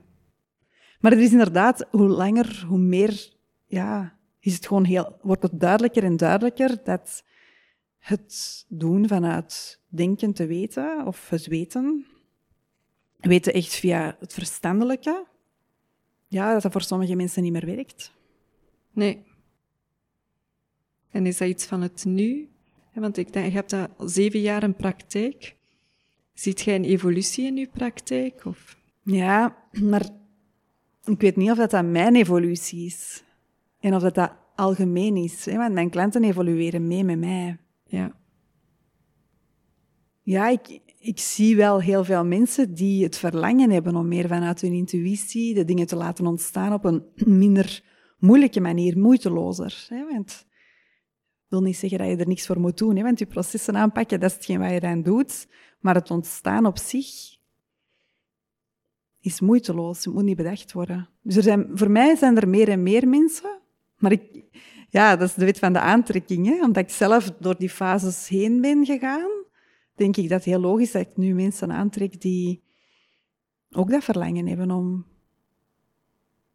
[1.00, 3.32] Maar er is inderdaad, hoe langer, hoe meer,
[3.66, 7.24] ja, is het gewoon heel, wordt het duidelijker en duidelijker dat
[7.98, 12.06] het doen vanuit denken te weten, of het weten,
[13.20, 15.26] weten echt via het verstandelijke,
[16.26, 18.12] ja, dat dat voor sommige mensen niet meer werkt.
[18.92, 19.24] Nee.
[21.10, 22.48] En is dat iets van het nu?
[22.94, 25.56] Want ik denk, je hebt al zeven jaar in praktijk.
[26.32, 28.44] Ziet jij een evolutie in je praktijk?
[28.44, 28.76] Of?
[29.02, 30.08] Ja, maar
[31.04, 33.22] ik weet niet of dat, dat mijn evolutie is.
[33.80, 35.44] En of dat dat algemeen is.
[35.44, 37.58] Want mijn klanten evolueren mee met mij.
[37.86, 38.16] Ja.
[40.26, 40.48] Ja,
[40.98, 45.54] ik, zie wel heel veel mensen die het verlangen hebben om meer vanuit hun intuïtie
[45.54, 47.04] de dingen te laten ontstaan op een
[47.42, 47.82] minder
[48.18, 49.86] moeilijke manier, moeitelozer.
[50.10, 50.46] Want
[51.44, 53.02] ik wil niet zeggen dat je er niks voor moet doen, hè?
[53.02, 55.48] want je processen aanpakken, dat is hetgeen wat je dan doet.
[55.80, 57.08] Maar het ontstaan op zich
[59.20, 61.08] is moeiteloos, het moet niet bedacht worden.
[61.22, 63.60] Dus er zijn, voor mij zijn er meer en meer mensen,
[63.96, 64.44] maar ik,
[64.88, 66.64] ja, dat is de wet van de aantrekking, hè?
[66.64, 69.44] omdat ik zelf door die fases heen ben gegaan
[69.96, 72.62] denk ik dat het heel logisch is dat ik nu mensen aantrek die
[73.70, 75.06] ook dat verlangen hebben om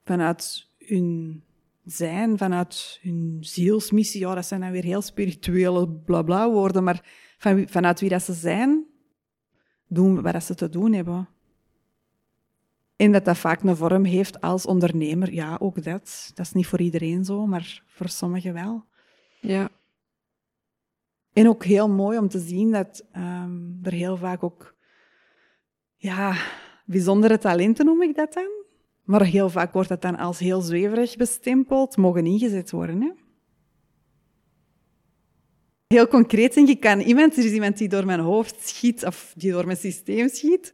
[0.04, 1.44] vanuit hun
[1.86, 7.06] zijn, vanuit hun zielsmissie, ja, dat zijn dan weer heel spirituele blabla woorden, maar
[7.38, 8.86] van, vanuit wie dat ze zijn,
[9.88, 11.30] doen wat ze te doen hebben.
[12.96, 16.32] En dat dat vaak een vorm heeft als ondernemer, ja, ook dat.
[16.34, 18.86] Dat is niet voor iedereen zo, maar voor sommigen wel.
[19.40, 19.70] Ja.
[21.34, 24.76] En ook heel mooi om te zien dat um, er heel vaak ook,
[25.96, 26.36] ja,
[26.86, 28.50] bijzondere talenten noem ik dat dan.
[29.04, 33.02] Maar heel vaak wordt dat dan als heel zweverig bestempeld, mogen ingezet worden.
[33.02, 33.12] Hè?
[35.88, 39.34] Heel concreet denk ik, kan iemand, er is iemand die door mijn hoofd schiet, of
[39.38, 40.74] die door mijn systeem schiet.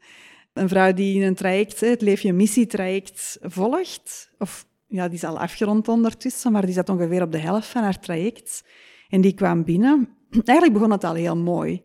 [0.53, 5.17] Een vrouw die in een traject, het Leef je Missie traject, volgt, of ja, die
[5.17, 8.63] is al afgerond ondertussen, maar die zat ongeveer op de helft van haar traject.
[9.09, 10.16] En die kwam binnen.
[10.45, 11.83] Eigenlijk begon het al heel mooi.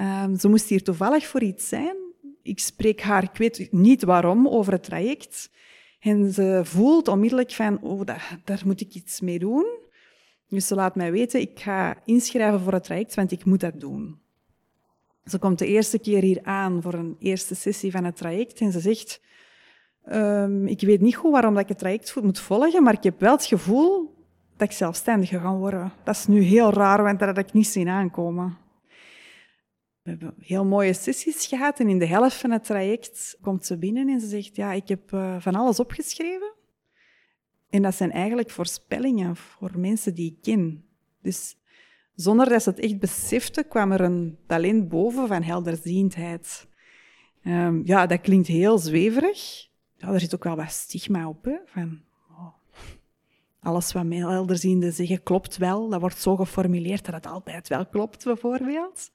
[0.00, 1.96] Um, ze moest hier toevallig voor iets zijn.
[2.42, 5.50] Ik spreek haar, ik weet niet waarom, over het traject.
[6.00, 9.66] En ze voelt onmiddellijk van, oh, daar, daar moet ik iets mee doen.
[10.48, 13.80] Dus ze laat mij weten, ik ga inschrijven voor het traject, want ik moet dat
[13.80, 14.20] doen.
[15.24, 18.72] Ze komt de eerste keer hier aan voor een eerste sessie van het traject en
[18.72, 19.20] ze zegt,
[20.12, 23.20] um, ik weet niet goed waarom dat ik het traject moet volgen, maar ik heb
[23.20, 24.17] wel het gevoel
[24.58, 25.92] dat ik zelfstandig ga worden.
[26.04, 28.58] Dat is nu heel raar, want dat had ik niet zien aankomen.
[30.02, 33.78] We hebben heel mooie sessies gehad en in de helft van het traject komt ze
[33.78, 36.54] binnen en ze zegt, ja, ik heb uh, van alles opgeschreven.
[37.70, 40.84] En dat zijn eigenlijk voorspellingen voor mensen die ik ken.
[41.22, 41.56] Dus
[42.14, 46.66] zonder dat ze het echt besefte, kwam er een talent boven van helderziendheid.
[47.44, 49.68] Um, ja, dat klinkt heel zweverig.
[49.96, 52.00] Ja, er zit ook wel wat stigma op, van
[53.60, 55.88] alles wat helderzienden zeggen klopt wel.
[55.88, 59.10] Dat wordt zo geformuleerd dat het altijd wel klopt, bijvoorbeeld.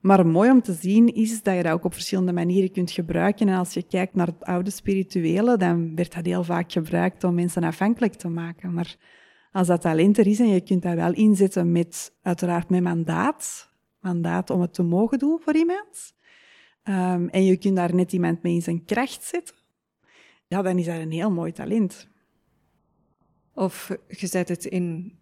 [0.00, 3.48] Maar mooi om te zien is dat je dat ook op verschillende manieren kunt gebruiken.
[3.48, 7.34] En als je kijkt naar het oude spirituele, dan werd dat heel vaak gebruikt om
[7.34, 8.74] mensen afhankelijk te maken.
[8.74, 8.96] Maar
[9.52, 13.70] als dat talent er is en je kunt dat wel inzetten met, uiteraard met mandaat,
[14.00, 16.14] mandaat om het te mogen doen voor iemand,
[16.84, 19.54] um, en je kunt daar net iemand mee in zijn kracht zetten,
[20.46, 22.08] ja, dan is dat een heel mooi talent.
[23.54, 25.18] Of je zet het in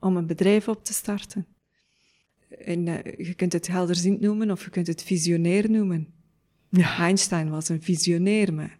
[0.00, 1.46] om een bedrijf op te starten.
[2.48, 6.12] En, uh, je kunt het helderziend noemen of je kunt het visionair noemen.
[6.68, 6.98] Ja.
[6.98, 8.78] Einstein was een visionair, maar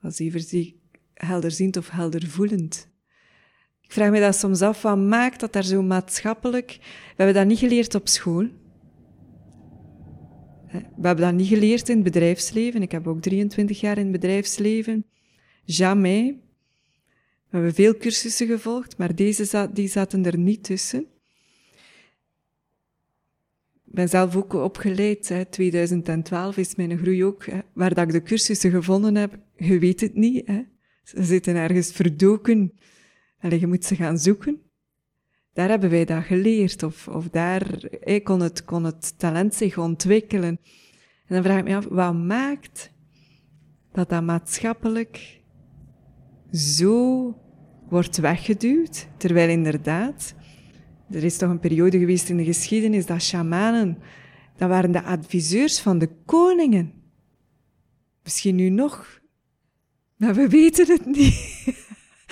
[0.00, 0.72] was liever
[1.14, 2.88] helderziend of heldervoelend.
[3.80, 6.78] Ik vraag me dat soms af, wat maakt dat daar zo maatschappelijk...
[6.80, 8.48] We hebben dat niet geleerd op school.
[10.70, 12.82] We hebben dat niet geleerd in het bedrijfsleven.
[12.82, 15.06] Ik heb ook 23 jaar in het bedrijfsleven.
[15.64, 16.34] Jamais.
[17.52, 21.06] We hebben veel cursussen gevolgd, maar deze die zaten er niet tussen
[23.92, 25.28] ben zelf ook opgeleid.
[25.28, 25.44] Hè.
[25.44, 27.44] 2012 is mijn groei ook.
[27.72, 30.46] Waar dat ik de cursussen gevonden heb, je weet het niet.
[30.46, 30.62] Hè.
[31.02, 32.72] Ze zitten ergens verdoken.
[33.40, 34.60] Allee, je moet ze gaan zoeken.
[35.52, 36.82] Daar hebben wij dat geleerd.
[36.82, 37.88] Of, of daar
[38.22, 40.58] kon, het, kon het talent zich ontwikkelen.
[41.26, 42.92] En dan vraag ik me af, wat maakt
[43.92, 45.41] dat dat maatschappelijk
[46.52, 47.34] zo
[47.88, 50.34] wordt weggeduwd, terwijl inderdaad
[51.10, 53.98] er is toch een periode geweest in de geschiedenis dat shamanen,
[54.56, 56.92] dat waren de adviseurs van de koningen.
[58.22, 59.20] Misschien nu nog,
[60.16, 61.66] maar we weten het niet.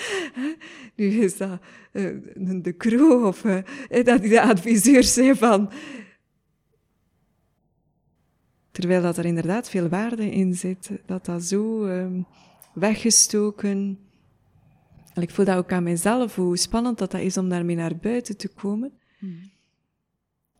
[0.95, 1.59] nu is dat
[1.91, 2.17] uh,
[2.61, 3.57] de crew of uh,
[4.03, 5.71] dat die de adviseurs zijn van.
[8.71, 12.23] Terwijl dat er inderdaad veel waarde in zit, dat dat zo uh,
[12.73, 13.99] weggestoken
[15.13, 17.97] en ik voel dat ook aan mezelf, hoe spannend dat, dat is om daarmee naar
[17.97, 18.91] buiten te komen.
[19.17, 19.51] Hmm.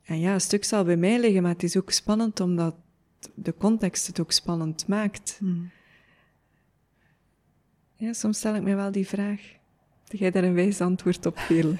[0.03, 2.75] En ja, een stuk zal bij mij liggen, maar het is ook spannend omdat
[3.35, 5.35] de context het ook spannend maakt.
[5.39, 5.71] Hmm.
[7.95, 9.41] Ja, soms stel ik me wel die vraag.
[10.07, 11.75] Dat jij daar een wijs antwoord op wil.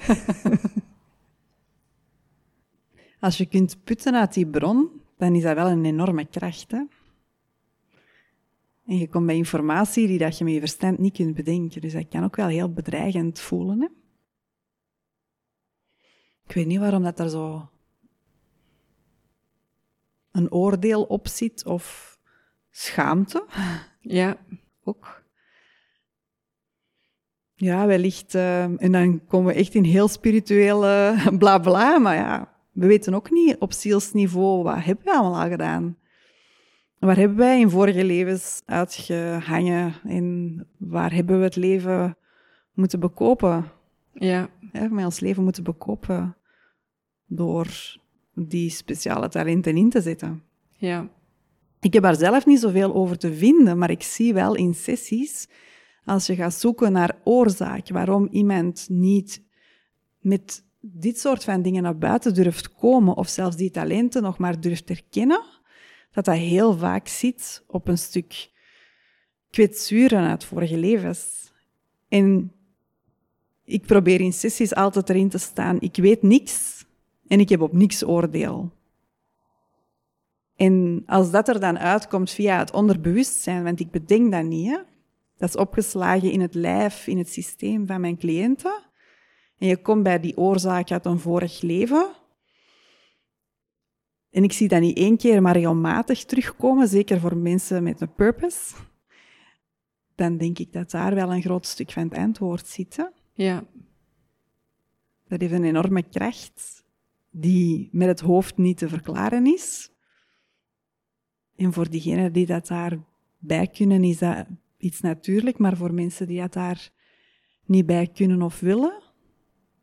[3.20, 6.70] Als je kunt putten uit die bron, dan is dat wel een enorme kracht.
[6.70, 6.82] Hè?
[8.92, 11.80] En je komt bij informatie die dat je met je verstand niet kunt bedenken.
[11.80, 13.80] Dus dat kan ook wel heel bedreigend voelen.
[13.80, 13.86] Hè?
[16.46, 17.70] Ik weet niet waarom dat er zo
[20.32, 22.18] een oordeel op zit of
[22.70, 23.46] schaamte.
[24.00, 24.36] Ja,
[24.84, 25.24] ook.
[27.54, 28.34] Ja, wellicht.
[28.34, 31.98] Uh, en dan komen we echt in heel spirituele bla bla.
[31.98, 35.96] Maar ja, we weten ook niet op zielsniveau wat hebben we allemaal al gedaan.
[37.02, 42.16] Waar hebben wij in vorige levens uitgehangen en waar hebben we het leven
[42.72, 43.70] moeten bekopen?
[44.12, 44.48] Ja.
[44.72, 46.36] ja met ons leven moeten bekopen
[47.26, 47.98] door
[48.34, 50.42] die speciale talenten in te zetten.
[50.76, 51.08] Ja.
[51.80, 55.48] Ik heb daar zelf niet zoveel over te vinden, maar ik zie wel in sessies,
[56.04, 59.42] als je gaat zoeken naar oorzaak, waarom iemand niet
[60.20, 64.60] met dit soort van dingen naar buiten durft komen, of zelfs die talenten nog maar
[64.60, 65.60] durft erkennen,
[66.12, 68.50] dat dat heel vaak zit op een stuk
[69.50, 71.52] kwetsuren uit vorige levens.
[72.08, 72.52] En
[73.64, 76.84] ik probeer in sessies altijd erin te staan, ik weet niks
[77.26, 78.72] en ik heb op niks oordeel.
[80.56, 84.78] En als dat er dan uitkomt via het onderbewustzijn, want ik bedenk dat niet, hè?
[85.36, 88.82] dat is opgeslagen in het lijf, in het systeem van mijn cliënten,
[89.58, 92.10] en je komt bij die oorzaak uit een vorig leven,
[94.32, 98.14] en ik zie dat niet één keer, maar regelmatig terugkomen, zeker voor mensen met een
[98.14, 98.74] purpose.
[100.14, 102.96] dan denk ik dat daar wel een groot stuk van het antwoord zit.
[102.96, 103.04] Hè?
[103.32, 103.64] Ja.
[105.28, 106.84] Dat heeft een enorme kracht
[107.30, 109.90] die met het hoofd niet te verklaren is.
[111.56, 115.58] En voor diegenen die dat daarbij kunnen, is dat iets natuurlijk.
[115.58, 116.90] Maar voor mensen die dat daar
[117.64, 119.02] niet bij kunnen of willen,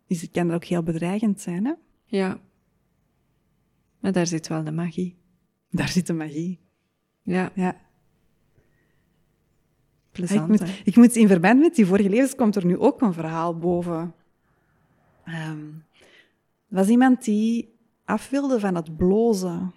[0.07, 1.65] is, kan dat ook heel bedreigend zijn.
[1.65, 1.73] Hè?
[2.05, 2.41] Ja.
[3.99, 5.17] Maar daar zit wel de magie.
[5.69, 6.59] Daar zit de magie.
[7.21, 7.51] Ja.
[7.55, 7.75] Ja.
[10.11, 13.01] Plezant, ik, moet, ik moet in verband met die vorige levens komt er nu ook
[13.01, 14.13] een verhaal boven.
[15.23, 15.55] Er
[16.67, 19.73] was iemand die af wilde van het blozen.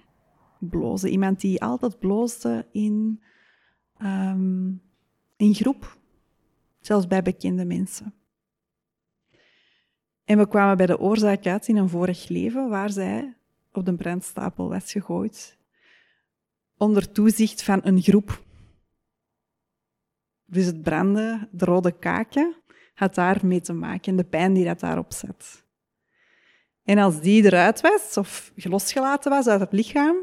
[0.58, 1.10] Blozen.
[1.10, 3.22] Iemand die altijd bloosde in,
[3.98, 4.70] ehm,
[5.36, 5.98] in groep.
[6.80, 8.14] Zelfs bij bekende mensen.
[10.24, 13.36] En we kwamen bij de oorzaak uit in een vorig leven waar zij
[13.72, 15.58] op de brandstapel was gegooid.
[16.76, 18.44] Onder toezicht van een groep.
[20.44, 22.56] Dus het branden, de rode kaken,
[22.94, 24.16] had daarmee te maken.
[24.16, 25.64] De pijn die dat daarop zat.
[26.82, 30.16] En als die eruit was, of losgelaten was uit het lichaam,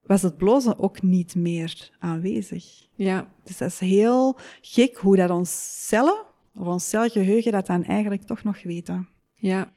[0.00, 2.88] was het blozen ook niet meer aanwezig.
[2.94, 3.32] Ja.
[3.42, 8.22] Dus dat is heel gek hoe dat ons cellen, of ons celgeheugen, dat dan eigenlijk
[8.22, 9.08] toch nog weten.
[9.34, 9.74] Ja.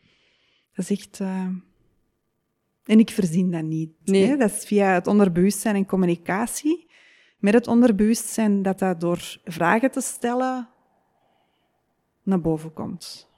[0.73, 1.19] Dat is echt...
[1.19, 1.47] eh,
[2.85, 3.91] En ik verzin dat niet.
[4.03, 4.25] Nee.
[4.25, 4.37] Hè?
[4.37, 6.91] Dat is via het onderbewustzijn en communicatie
[7.43, 10.69] met het onderbewustzijn dat dat door vragen te stellen
[12.23, 13.29] naar boven komt.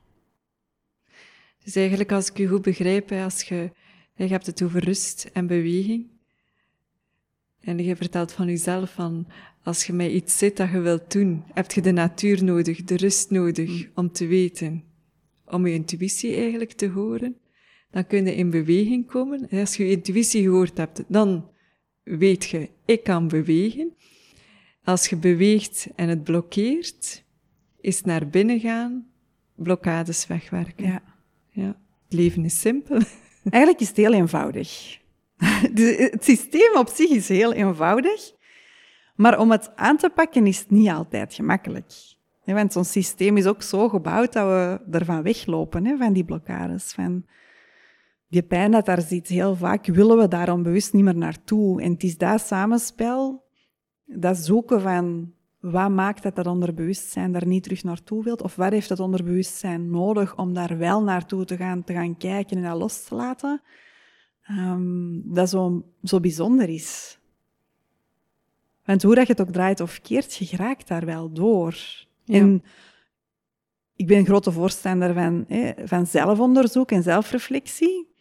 [1.63, 3.71] Dus eigenlijk, als ik u goed begrijp, als je,
[4.15, 6.07] je hebt het over rust en beweging.
[7.61, 9.27] En je vertelt van jezelf van,
[9.63, 12.95] als je met iets zit dat je wilt doen, heb je de natuur nodig, de
[12.95, 14.83] rust nodig om te weten,
[15.45, 17.37] om je intuïtie eigenlijk te horen.
[17.95, 19.49] Dan kun je in beweging komen.
[19.49, 21.49] En als je je intuïtie gehoord hebt, dan
[22.03, 23.93] weet je, ik kan bewegen.
[24.83, 27.23] Als je beweegt en het blokkeert,
[27.81, 29.07] is naar binnen gaan,
[29.55, 30.85] blokkades wegwerken.
[30.85, 31.01] Ja.
[31.49, 31.67] Ja,
[32.03, 32.99] het leven is simpel.
[33.49, 34.99] Eigenlijk is het heel eenvoudig.
[35.75, 38.33] Het systeem op zich is heel eenvoudig,
[39.15, 41.91] maar om het aan te pakken is het niet altijd gemakkelijk.
[42.43, 46.93] Want zo'n systeem is ook zo gebouwd dat we ervan weglopen, hè, van die blokkades.
[46.93, 47.25] Van
[48.35, 51.81] die pijn dat daar zit, heel vaak willen we daar onbewust niet meer naartoe.
[51.81, 53.43] En het is dat samenspel,
[54.05, 58.71] dat zoeken van wat maakt dat dat onderbewustzijn daar niet terug naartoe wilt, of wat
[58.71, 62.77] heeft het onderbewustzijn nodig om daar wel naartoe te gaan, te gaan kijken en dat
[62.77, 63.61] los te laten,
[64.41, 67.19] ehm, dat zo, zo bijzonder is.
[68.85, 71.75] Want hoe dat je het ook draait of keert, je geraakt daar wel door.
[72.23, 72.39] Ja.
[72.39, 72.63] En
[73.95, 78.13] ik ben een grote voorstander van, hè, van zelfonderzoek en zelfreflectie.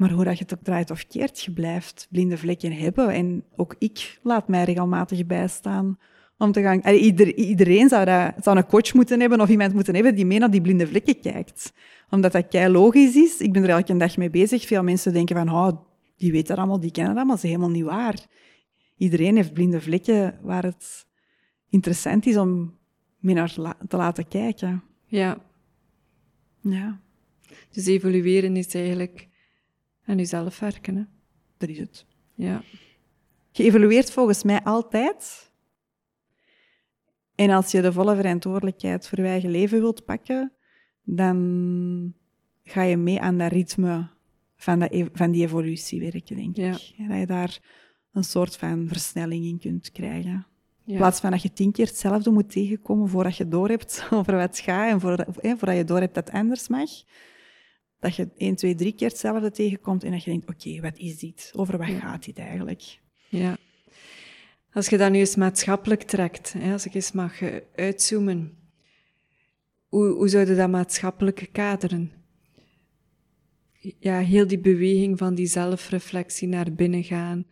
[0.00, 3.08] Maar hoe dat je het ook draait of keert, je blijft blinde vlekken hebben.
[3.08, 5.98] En ook ik laat mij regelmatig bijstaan
[6.38, 6.80] om te gaan...
[6.80, 10.38] Ieder- iedereen zou, dat, zou een coach moeten hebben of iemand moeten hebben die mee
[10.38, 11.72] naar die blinde vlekken kijkt.
[12.10, 13.40] Omdat dat kei logisch is.
[13.40, 14.66] Ik ben er elke dag mee bezig.
[14.66, 15.70] Veel mensen denken van, oh,
[16.16, 17.36] die weten dat allemaal, die kennen dat allemaal.
[17.36, 18.26] Dat is helemaal niet waar.
[18.96, 21.06] Iedereen heeft blinde vlekken waar het
[21.68, 22.78] interessant is om
[23.18, 23.52] mee naar
[23.88, 24.82] te laten kijken.
[25.06, 25.38] Ja,
[26.60, 27.00] Ja,
[27.70, 29.28] dus evolueren is eigenlijk
[30.06, 30.96] aan jezelf werken.
[30.96, 31.02] Hè?
[31.58, 32.06] dat is het.
[32.34, 32.62] Ja,
[33.52, 35.50] Je evolueert volgens mij altijd.
[37.34, 40.52] En als je de volle verantwoordelijkheid voor je eigen leven wilt pakken,
[41.02, 42.14] dan
[42.64, 44.08] ga je mee aan dat ritme
[44.56, 46.70] van, dat e- van die evolutie werken, denk Ja.
[46.72, 46.94] ik.
[46.98, 47.58] En dat je daar
[48.12, 50.30] een soort van versnelling in kunt krijgen.
[50.84, 50.92] ja.
[50.92, 54.42] In plaats van dat je tien keer hetzelfde moet tegenkomen voordat je doorhebt over wat
[54.42, 56.90] het gaat en voordat, eh, voordat je doorhebt dat het anders mag.
[58.00, 61.18] Dat je één, twee, drie keer hetzelfde tegenkomt en dat je denkt, oké, wat is
[61.18, 61.52] dit?
[61.56, 61.98] Over wat Ja.
[61.98, 63.00] gaat dit eigenlijk?
[63.28, 63.56] ja.
[64.72, 68.58] Als je dat nu eens maatschappelijk trekt, hè, als ik eens mag eh, uitzoomen,
[69.88, 72.12] hoe, hoe zou je dat maatschappelijk kaderen?
[73.98, 77.44] Ja, heel die beweging van die zelfreflectie naar binnen gaan.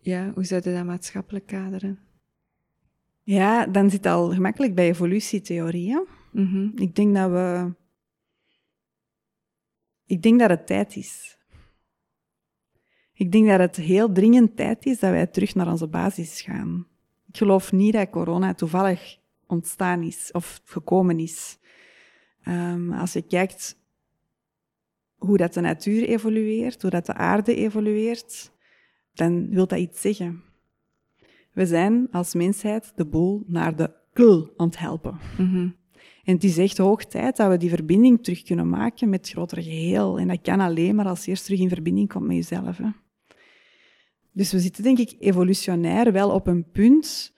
[0.00, 1.98] Ja, hoe zou je dat maatschappelijk kaderen?
[3.22, 6.06] Ja, dan zit het al gemakkelijk bij evolutietheorieën.
[6.32, 6.68] Mhm.
[6.74, 7.74] Ik denk dat we.
[10.06, 11.38] Ik denk dat het tijd is.
[13.12, 16.86] Ik denk dat het heel dringend tijd is dat wij terug naar onze basis gaan.
[17.28, 21.58] Ik geloof niet dat corona toevallig ontstaan is of gekomen is.
[22.42, 23.78] Ehm, als je kijkt
[25.16, 28.52] hoe dat de natuur evolueert, hoe dat de aarde evolueert,
[29.12, 30.42] dan wil dat iets zeggen.
[31.52, 35.18] We zijn als mensheid de boel naar de kul aan het helpen.
[35.38, 35.68] Mhm.
[36.26, 39.30] En het is echt hoog tijd dat we die verbinding terug kunnen maken met het
[39.30, 40.18] grotere geheel.
[40.18, 42.76] En dat kan alleen maar als je eerst terug in verbinding komt met jezelf.
[42.76, 42.88] Hè.
[44.32, 47.34] Dus we zitten denk ik evolutionair wel op een punt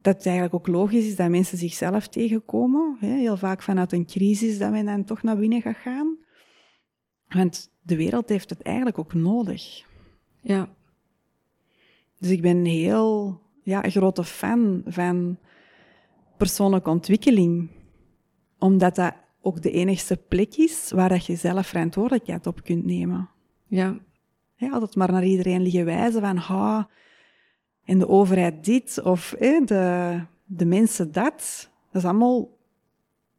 [0.00, 2.96] dat het eigenlijk ook logisch is dat mensen zichzelf tegenkomen.
[3.00, 3.16] Hè?
[3.16, 6.16] Heel vaak vanuit een crisis dat men dan toch naar binnen gaat gaan.
[7.28, 9.84] Want de wereld heeft het eigenlijk ook nodig.
[10.40, 10.74] Ja.
[12.18, 15.38] Dus ik ben heel ja, een grote fan van
[16.36, 17.70] persoonlijke ontwikkeling.
[18.58, 23.28] Omdat dat ook de enigste plek is waar dat je zelf verantwoordelijkheid op kunt nemen.
[23.66, 23.98] Ja.
[24.56, 26.88] Ja, altijd maar naar iedereen liggen wijzen van, ha,
[27.84, 31.70] en de overheid dit, of de, de mensen dat.
[31.90, 32.54] Dat is allemaal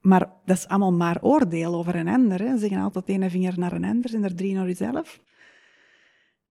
[0.06, 2.40] maar, dat is allemaal maar oordeel over een ander.
[2.40, 2.52] Hè.
[2.52, 5.20] Ze zeggen altijd ene vinger naar een ander en er drie naar jezelf.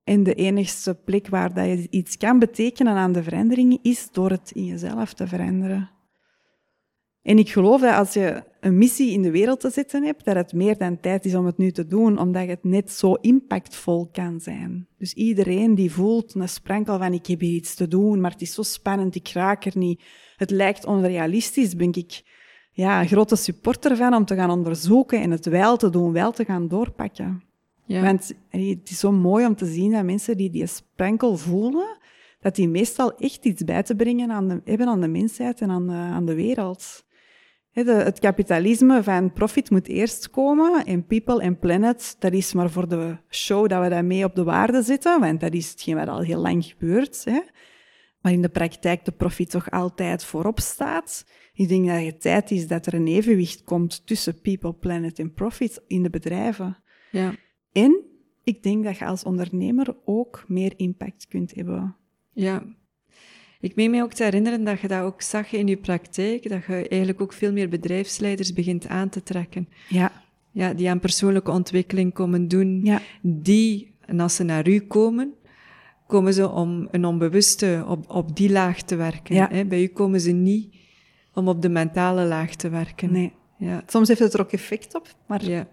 [0.04, 4.30] En de enigste plek waar dat je iets kan betekenen aan de verandering is door
[4.30, 5.90] het in jezelf te veranderen.
[7.24, 10.36] En ik geloof dat als je een missie in de wereld te zetten hebt, dat
[10.36, 14.08] het meer dan tijd is om het nu te doen, omdat het net zo impactvol
[14.12, 14.86] kan zijn.
[14.98, 18.40] Dus iedereen die voelt een sprankel van ik heb hier iets te doen, maar het
[18.40, 20.02] is zo spannend, ik raak er niet.
[20.36, 22.22] Het lijkt onrealistisch, ben ik
[22.72, 26.32] ja, een grote supporter van om te gaan onderzoeken en het wel te doen, wel
[26.32, 27.42] te gaan doorpakken.
[27.84, 28.02] Ja.
[28.02, 31.98] Want het is zo mooi om te zien dat mensen die die sprankel voelen,
[32.40, 35.70] dat die meestal echt iets bij te brengen aan de, hebben aan de mensheid en
[35.70, 37.04] aan de, aan de wereld.
[37.74, 42.88] Het kapitalisme van profit moet eerst komen en people en planet, dat is maar voor
[42.88, 46.20] de show dat we daarmee op de waarde zetten, want dat is hetgeen wat al
[46.20, 47.24] heel lang gebeurt.
[47.24, 47.40] Hè.
[48.20, 51.26] Maar in de praktijk de profit toch altijd voorop staat.
[51.52, 55.32] Ik denk dat het tijd is dat er een evenwicht komt tussen people, planet en
[55.32, 56.76] profit in de bedrijven.
[57.10, 57.34] Ja.
[57.72, 58.04] En
[58.44, 61.96] ik denk dat je als ondernemer ook meer impact kunt hebben.
[62.32, 62.64] Ja.
[63.64, 66.64] Ik meen mij ook te herinneren dat je dat ook zag in je praktijk, dat
[66.64, 69.68] je eigenlijk ook veel meer bedrijfsleiders begint aan te trekken.
[69.88, 70.12] Ja.
[70.50, 73.00] Ja, die aan persoonlijke ontwikkeling komen doen, ja.
[73.22, 75.34] die, en als ze naar u komen,
[76.06, 79.34] komen ze om een onbewuste op, op die laag te werken.
[79.34, 79.48] Ja.
[79.50, 79.64] Hè?
[79.64, 80.74] Bij u komen ze niet
[81.34, 83.12] om op de mentale laag te werken.
[83.12, 83.32] Nee.
[83.58, 83.82] Ja.
[83.86, 85.68] Soms heeft het er ook effect op, maar Ja,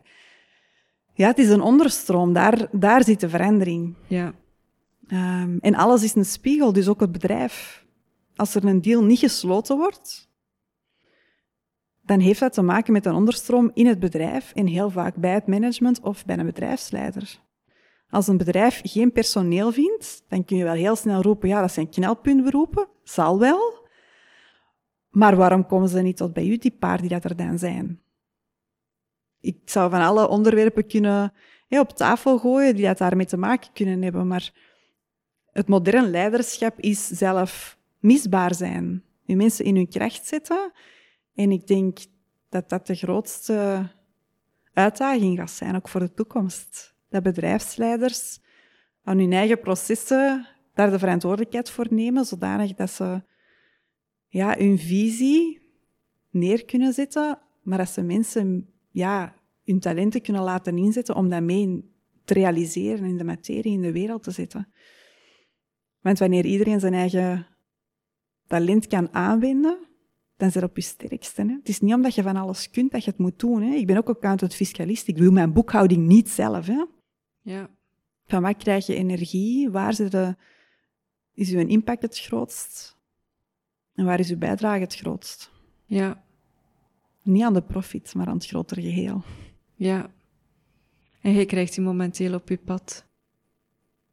[1.13, 2.33] ja, het is een onderstroom.
[2.33, 3.95] Daar, daar zit de verandering.
[4.07, 4.33] ja,
[5.11, 7.80] Ehm, en alles is een spiegel, dus ook het bedrijf.
[8.41, 10.29] Als er een deal niet gesloten wordt,
[12.01, 15.33] dan heeft dat te maken met een onderstroom in het bedrijf en heel vaak bij
[15.33, 17.39] het management of bij een bedrijfsleider.
[18.09, 21.71] Als een bedrijf geen personeel vindt, dan kun je wel heel snel roepen, ja, dat
[21.71, 23.87] zijn knelpuntberoepen, zal wel.
[25.09, 28.01] Maar waarom komen ze niet tot bij u, die paar die dat er dan zijn?
[29.39, 31.33] Ik zou van alle onderwerpen kunnen
[31.69, 34.51] op tafel gooien die dat daarmee te maken kunnen hebben, maar
[35.51, 39.03] het moderne leiderschap is zelf misbaar zijn.
[39.23, 40.71] Je mensen in hun kracht zetten.
[41.33, 41.99] En ik denk
[42.49, 43.89] dat dat de grootste
[44.73, 46.95] uitdaging gaat zijn, ook voor de toekomst.
[47.09, 48.39] Dat bedrijfsleiders
[49.03, 53.23] aan hun eigen processen daar de verantwoordelijkheid voor nemen, zodanig dat ze
[54.27, 55.61] ja, hun visie
[56.29, 61.41] neer kunnen zetten, maar dat ze mensen ja, hun talenten kunnen laten inzetten om dat
[61.41, 61.89] mee
[62.25, 64.73] te realiseren in de materie, in de wereld te zetten.
[66.01, 67.47] Want wanneer iedereen zijn eigen
[68.51, 69.77] talent kan aanwenden,
[70.37, 71.41] dan zit op je sterkste.
[71.41, 71.53] Hè?
[71.53, 73.61] Het is niet omdat je van alles kunt dat je het moet doen.
[73.61, 73.73] Hè?
[73.75, 75.07] Ik ben ook accountant fiscalist.
[75.07, 76.65] Ik doe mijn boekhouding niet zelf.
[76.67, 76.83] Hè?
[77.41, 77.69] ja,
[78.25, 79.69] Van wat krijg je energie?
[79.69, 80.35] Waar zit de,
[81.33, 82.97] is uw impact het grootst?
[83.95, 85.51] En waar is uw bijdrage het grootst?
[85.85, 86.23] ja,
[87.23, 89.23] Niet aan de profit, maar aan het grotere geheel.
[89.75, 90.11] ja.
[91.21, 93.05] En jij krijgt die momenteel op je pad.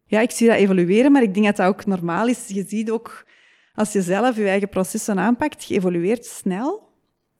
[0.04, 2.48] Ja, ik zie dat evolueren, maar ik denk dat dat ook normaal is.
[2.48, 3.26] Je ziet ook,
[3.78, 6.88] als je zelf je eigen processen aanpakt, je evolueert snel.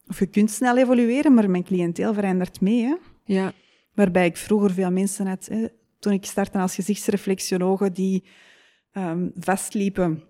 [0.07, 2.83] Of je kunt snel evolueren, maar mijn cliënteel verandert mee.
[2.83, 2.95] Hè?
[3.25, 3.53] Ja,
[3.95, 5.67] Waarbij ik vroeger veel mensen had, hè,
[5.99, 8.25] toen ik startte als gezichtsreflexologe, die
[8.93, 10.23] ehm, vastliepen,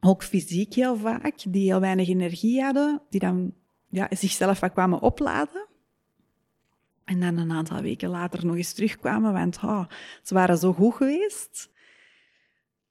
[0.00, 3.54] ook fysiek heel vaak, die heel weinig energie hadden, die dan
[3.88, 5.66] ja, zichzelf wat kwamen opladen.
[7.04, 9.84] En dan een aantal weken later nog eens terugkwamen, want oh,
[10.22, 11.70] ze waren zo goed geweest.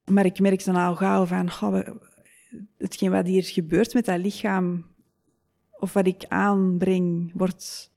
[0.05, 1.85] Maar ik merkte dan al gauw van, oh,
[2.77, 4.85] hetgeen wat hier gebeurt met dat lichaam,
[5.71, 7.91] of wat ik aanbreng, wordt,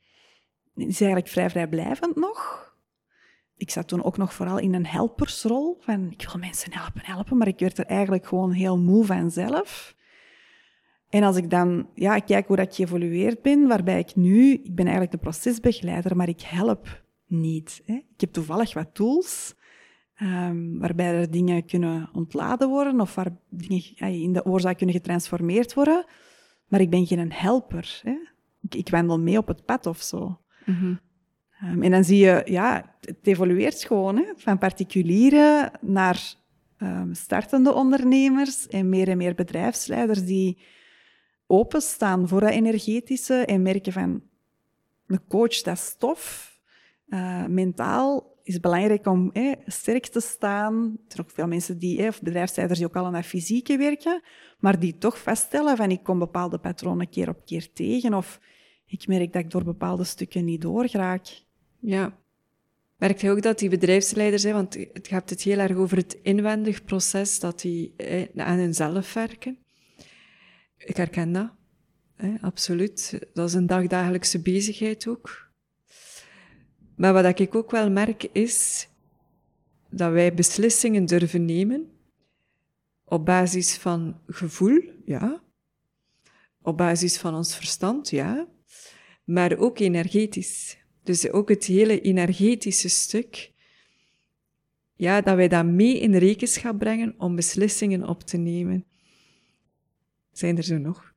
[0.75, 2.65] is eigenlijk vrij vrijblijvend nog.
[3.57, 7.37] Ik zat toen ook nog vooral in een helpersrol, van ik wil mensen helpen, helpen,
[7.37, 9.97] maar ik werd er eigenlijk gewoon heel moe van zelf.
[11.09, 14.85] En als ik dan ja, kijk hoe dat geëvolueerd ben, waarbij ik nu, ik ben
[14.85, 17.83] eigenlijk de procesbegeleider, maar ik help niet.
[17.85, 17.95] Hè.
[17.95, 19.55] Ik heb toevallig wat tools,
[20.17, 25.75] ehm, waarbij er dingen kunnen ontladen worden of waar dingen in de oorzaak kunnen getransformeerd
[25.75, 26.05] worden.
[26.69, 28.01] Maar ik ben geen helper.
[28.03, 28.17] Hè.
[28.63, 30.41] Ik, ik wandel mee op het pad of zo.
[30.65, 30.95] mhm,
[31.61, 36.35] Ehm, en dan zie je, ja, het evolueert gewoon, hè, van particulieren naar
[36.77, 40.59] ehm, startende ondernemers en meer en meer bedrijfsleiders die
[41.47, 44.23] openstaan voor dat energetische en merken van
[45.07, 46.55] een coach, dat is tof.
[47.09, 49.33] Uh, mentaal is belangrijk om
[49.67, 50.75] sterk te staan.
[50.75, 54.23] Er zijn ook veel mensen die, of bedrijfsleiders die ook al aan fysieke werken,
[54.59, 58.41] maar die toch vaststellen van ik kom bepaalde patronen keer op keer tegen of
[58.87, 61.27] ik merk dat ik door bepaalde stukken niet doorgraak.
[61.81, 62.19] Ja.
[62.97, 66.19] Merk je ook dat die bedrijfsleiders, hè, want het gaat het heel erg over het
[66.23, 67.95] inwendig proces, dat die
[68.37, 69.59] aan hunzelf werken.
[70.79, 71.51] Ik herken dat,
[72.17, 73.19] hè, absoluut.
[73.35, 75.46] Dat is een dagdagelijkse bezigheid ook.
[76.97, 78.89] Maar wat ik ook wel merk is
[79.91, 81.91] dat wij beslissingen durven nemen
[83.05, 85.43] op basis van gevoel, ja.
[86.63, 88.49] Op basis van ons verstand, ja.
[89.25, 90.79] Maar ook energetisch.
[91.03, 93.53] Dus ook het hele energetische stuk.
[94.95, 98.85] Ja, dat wij dat mee in rekenschap brengen om beslissingen op te nemen.
[100.33, 101.15] Zijn er zo nog?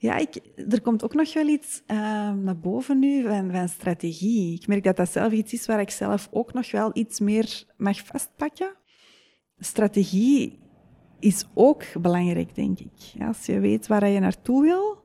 [0.00, 0.36] Ja, ik,
[0.68, 1.96] er komt ook nog wel iets uh,
[2.32, 4.54] naar boven nu van, van strategie.
[4.54, 7.64] Ik merk dat dat zelf iets is waar ik zelf ook nog wel iets meer
[7.76, 8.74] mag vastpakken.
[9.58, 10.58] Strategie
[11.20, 12.92] is ook belangrijk, denk ik.
[12.96, 15.04] Ja, als je weet waar je naartoe wil,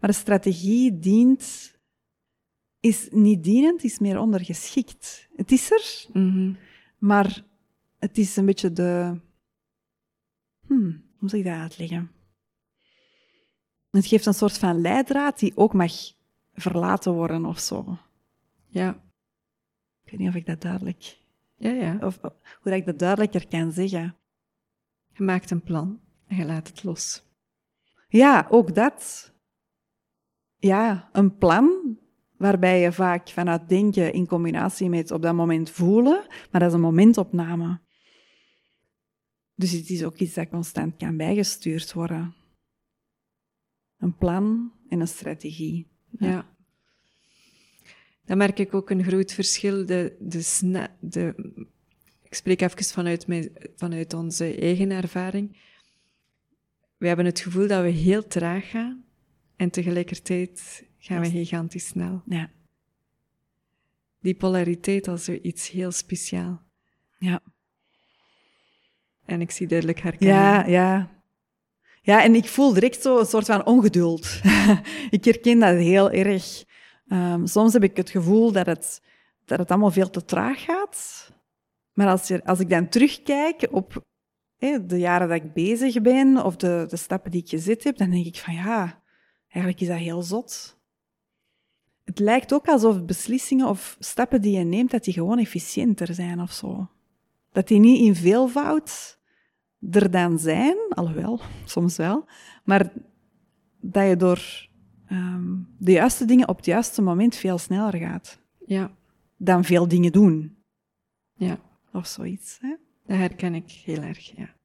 [0.00, 1.76] maar de strategie dient,
[2.80, 5.28] is niet dienend, is meer ondergeschikt.
[5.36, 6.56] Het is er, mm
[6.98, 7.44] maar
[7.98, 9.20] het is een beetje de...
[10.66, 12.10] Hmm, hoe moet ik dat uitleggen?
[13.90, 15.92] Het geeft een soort van leidraad die ook mag
[16.52, 17.98] verlaten worden of zo.
[18.66, 18.90] Ja.
[20.04, 21.18] Ik weet niet of ik dat duidelijk...
[21.56, 21.98] Ja, ja.
[22.00, 22.20] Of
[22.60, 24.16] hoe ik dat duidelijker kan zeggen.
[25.12, 27.22] Je maakt een plan en je laat het los.
[28.08, 29.32] Ja, ook dat.
[30.56, 31.98] Ja, een plan
[32.36, 36.74] waarbij je vaak vanuit denken in combinatie met op dat moment voelen, maar dat is
[36.74, 37.80] een momentopname.
[39.54, 42.34] Dus het is ook iets dat constant kan bijgestuurd worden.
[43.98, 45.88] Een plan en een strategie.
[46.18, 46.56] Ja.
[48.24, 49.86] Dan merk ik ook een groot verschil.
[49.86, 51.34] De, de, de,
[52.22, 55.66] ik spreek even vanuit, mijn, vanuit onze eigen ervaring.
[56.96, 59.04] We hebben het gevoel dat we heel traag gaan
[59.56, 62.22] en tegelijkertijd gaan we gigantisch snel.
[62.26, 62.50] Ja.
[64.20, 66.62] Die polariteit als iets heel speciaal.
[67.18, 67.42] Ja.
[69.24, 70.38] En ik zie duidelijk herkenning.
[70.38, 71.17] Ja, ja.
[72.02, 74.40] Ja, en ik voel direct zo een soort van ongeduld.
[75.10, 76.64] ik herken dat heel erg.
[77.08, 79.02] Um, soms heb ik het gevoel dat het,
[79.44, 81.30] dat het allemaal veel te traag gaat.
[81.92, 84.02] Maar als, je, als ik dan terugkijk op
[84.58, 88.10] de jaren dat ik bezig ben of de, de stappen die ik gezet heb, dan
[88.10, 89.02] denk ik van ja,
[89.48, 90.78] eigenlijk is dat heel zot.
[92.04, 96.40] Het lijkt ook alsof beslissingen of stappen die je neemt, dat die gewoon efficiënter zijn
[96.40, 96.88] of zo.
[97.52, 99.17] Dat die niet in veelvoud
[99.90, 102.28] er dan zijn, alhoewel, soms wel,
[102.64, 102.92] maar
[103.80, 104.68] dat je door
[105.10, 108.40] um, de juiste dingen op het juiste moment veel sneller gaat.
[108.66, 108.96] Ja.
[109.36, 110.56] Dan veel dingen doen.
[111.34, 111.58] Ja.
[111.92, 112.58] Of zoiets.
[112.60, 112.76] Hè?
[113.06, 114.56] Dat herken ik heel erg, ja.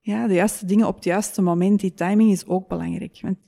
[0.00, 3.18] Ja, de juiste dingen op het juiste moment, die timing is ook belangrijk.
[3.20, 3.38] Want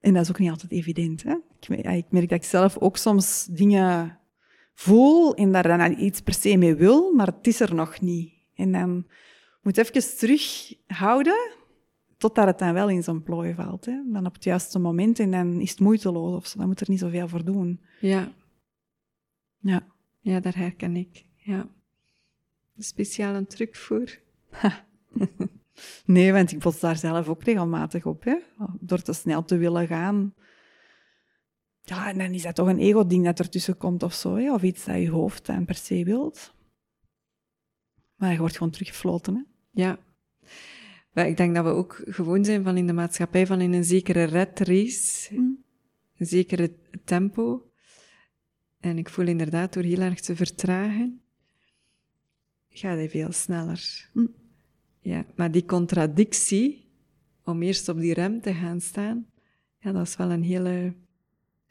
[0.00, 1.22] en dat is ook niet altijd evident.
[1.22, 1.34] Hè?
[1.60, 4.18] Ik, ik, merk dat ik zelf ook soms dingen
[4.74, 8.32] voel en daar dan iets per se mee wil, maar het is er nog niet.
[8.58, 9.06] En dan
[9.62, 11.56] moet even terughouden
[12.16, 13.84] totdat het dan wel in zo'n plooi valt.
[13.84, 14.02] Hè?
[14.12, 16.58] Dan op het juiste moment en dan is het moeiteloos of zo.
[16.58, 17.80] Dan moet er niet zoveel voor doen.
[18.00, 18.32] Ja.
[19.58, 19.86] Ja.
[20.20, 21.24] Ja, daar herken ik.
[21.36, 21.68] Ja.
[22.78, 24.18] Speciaal een truc voor.
[26.04, 28.24] Nee, want ik bots daar zelf ook regelmatig op.
[28.24, 28.36] Hè?
[28.80, 30.34] Door te snel te willen gaan.
[31.82, 34.36] Ja, en dan is dat toch een ego-ding dat ertussen komt of zo.
[34.36, 34.52] Hè?
[34.52, 36.54] Of iets dat je hoofd dan per se wilt.
[38.18, 39.34] Maar je wordt gewoon teruggefloten.
[39.34, 39.42] Hè?
[39.82, 39.98] Ja.
[41.12, 43.84] Maar ik denk dat we ook gewoon zijn van in de maatschappij van in een
[43.84, 45.34] zekere red race.
[45.34, 45.64] Mm.
[46.16, 46.72] Een zekere
[47.04, 47.68] tempo.
[48.80, 51.20] En ik voel inderdaad door heel erg te vertragen,
[52.68, 54.10] gaat hij veel sneller.
[54.12, 54.34] Mm.
[55.00, 56.90] Ja, maar die contradictie,
[57.44, 59.26] om eerst op die rem te gaan staan,
[59.78, 60.94] ja, dat is wel een hele,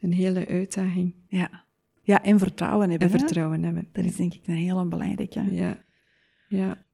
[0.00, 1.14] een hele uitdaging.
[1.28, 1.64] Ja.
[2.02, 3.10] ja, en vertrouwen hebben.
[3.10, 3.88] En vertrouwen hebben.
[3.92, 5.54] Dat is denk ik een hele belangrijke.
[5.54, 5.84] Ja,
[6.48, 6.86] ja.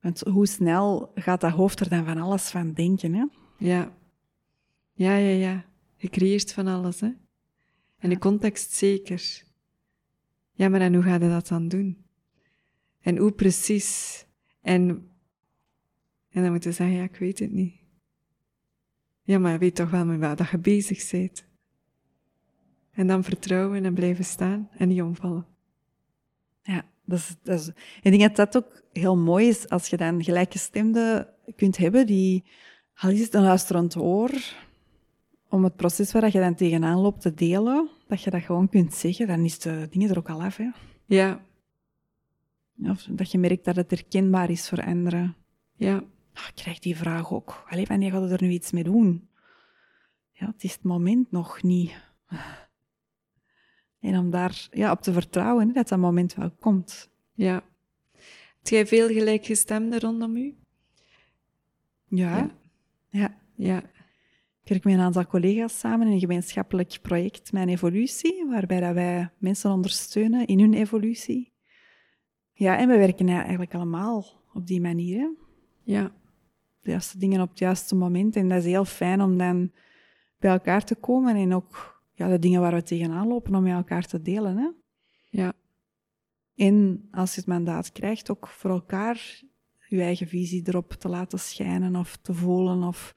[0.00, 3.24] Want hoe snel gaat dat hoofd er dan van alles van denken, hè?
[3.58, 3.96] Ja.
[4.92, 5.64] Ja, ja, ja.
[5.96, 7.10] Je creëert van alles, hè.
[7.98, 9.44] En de context zeker.
[10.52, 12.04] Ja, maar en hoe ga je dat dan doen?
[13.00, 14.24] En hoe precies?
[14.60, 15.10] En
[16.36, 17.74] en dan moet je zeggen, ja, ik weet het niet.
[19.22, 21.46] Ja, maar je weet toch wel met wat dat je bezig bent.
[22.90, 25.46] En dan vertrouwen en blijven staan en niet omvallen.
[26.62, 27.68] Ja, dat is, dat is,
[28.02, 32.44] ik denk dat dat ook heel mooi is als je dan gelijkgestemde kunt hebben die,
[32.94, 34.30] al is het een luisterend oor,
[35.48, 38.94] om het proces waar je dan tegenaan loopt te delen, dat je dat gewoon kunt
[38.94, 40.56] zeggen, dan is de dingen er ook al af.
[40.56, 40.68] Hè?
[41.06, 41.40] Ja.
[42.82, 45.36] Of dat je merkt dat het herkenbaar is voor anderen.
[45.76, 45.96] Ja.
[46.34, 47.64] Oh, ik krijg die vraag ook.
[47.68, 49.28] Alleen wanneer gaat er nu iets mee doen?
[50.32, 51.92] Ja, het is het moment nog niet.
[54.00, 57.10] En om daar ja, op te vertrouwen, dat dat moment wel komt.
[57.32, 57.62] Ja.
[58.58, 60.56] Heb jij veel gelijkgestemden rondom u?
[62.08, 62.36] Ja.
[62.36, 62.50] Ja.
[63.08, 63.36] ja.
[63.54, 63.82] Ja.
[64.62, 68.94] Ik werk met een aantal collega's samen in een gemeenschappelijk project Mijn Evolutie, waarbij dat
[68.94, 71.52] wij mensen ondersteunen in hun evolutie.
[72.52, 75.18] Ja, en we werken eigenlijk allemaal op die manier.
[75.18, 75.28] Hè?
[75.82, 76.12] Ja.
[76.80, 78.36] De juiste dingen op het juiste moment.
[78.36, 79.72] En dat is heel fijn om dan
[80.38, 83.72] bij elkaar te komen en ook ja, de dingen waar we tegenaan lopen, om met
[83.72, 84.56] elkaar te delen.
[84.56, 84.68] Hè?
[85.30, 85.52] Ja.
[86.54, 89.40] En als je het mandaat krijgt, ook voor elkaar
[89.88, 93.14] je eigen visie erop te laten schijnen of te voelen of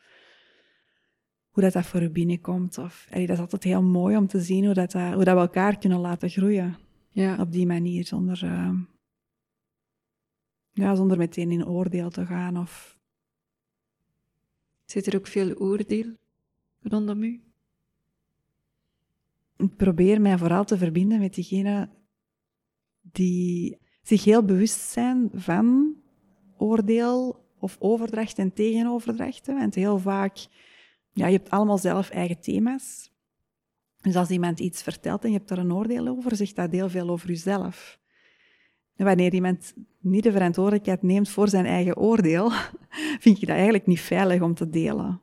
[1.50, 2.78] hoe dat, dat voor je binnenkomt.
[2.78, 5.34] Of, allee, dat is altijd heel mooi om te zien hoe, dat, dat- hoe dat
[5.36, 6.78] we elkaar kunnen laten groeien
[7.10, 7.38] Ja.
[7.42, 8.72] op die manier, zonder, eh,
[10.72, 12.58] ja, zonder meteen in oordeel te gaan.
[12.58, 12.98] Of,
[14.86, 16.16] Zit er ook veel oordeel
[16.80, 17.44] rondom u?
[19.60, 21.90] Ik probeer mij vooral te verbinden met diegenen
[23.02, 25.96] die zich heel bewust zijn van
[26.58, 29.56] oordeel of overdracht en tegenoverdrachten.
[29.56, 30.38] Want heel vaak,
[31.12, 33.12] ja, je hebt allemaal zelf eigen thema's.
[34.02, 36.90] Dus als iemand iets vertelt en je hebt daar een oordeel over, zegt dat heel
[36.90, 38.00] veel over jezelf.
[38.96, 42.52] En wanneer iemand niet de verantwoordelijkheid neemt voor zijn eigen oordeel,
[43.24, 45.22] vind je dat eigenlijk niet veilig om te delen.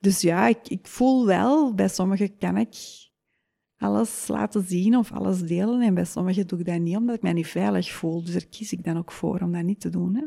[0.00, 2.76] Dus ja, ik, ik voel wel, bij sommigen kan ik
[3.78, 5.82] alles laten zien of alles delen.
[5.82, 8.24] En bij sommigen doe ik dat niet, omdat ik mij niet veilig voel.
[8.24, 10.14] Dus daar kies ik dan ook voor om dat niet te doen.
[10.14, 10.24] Hè.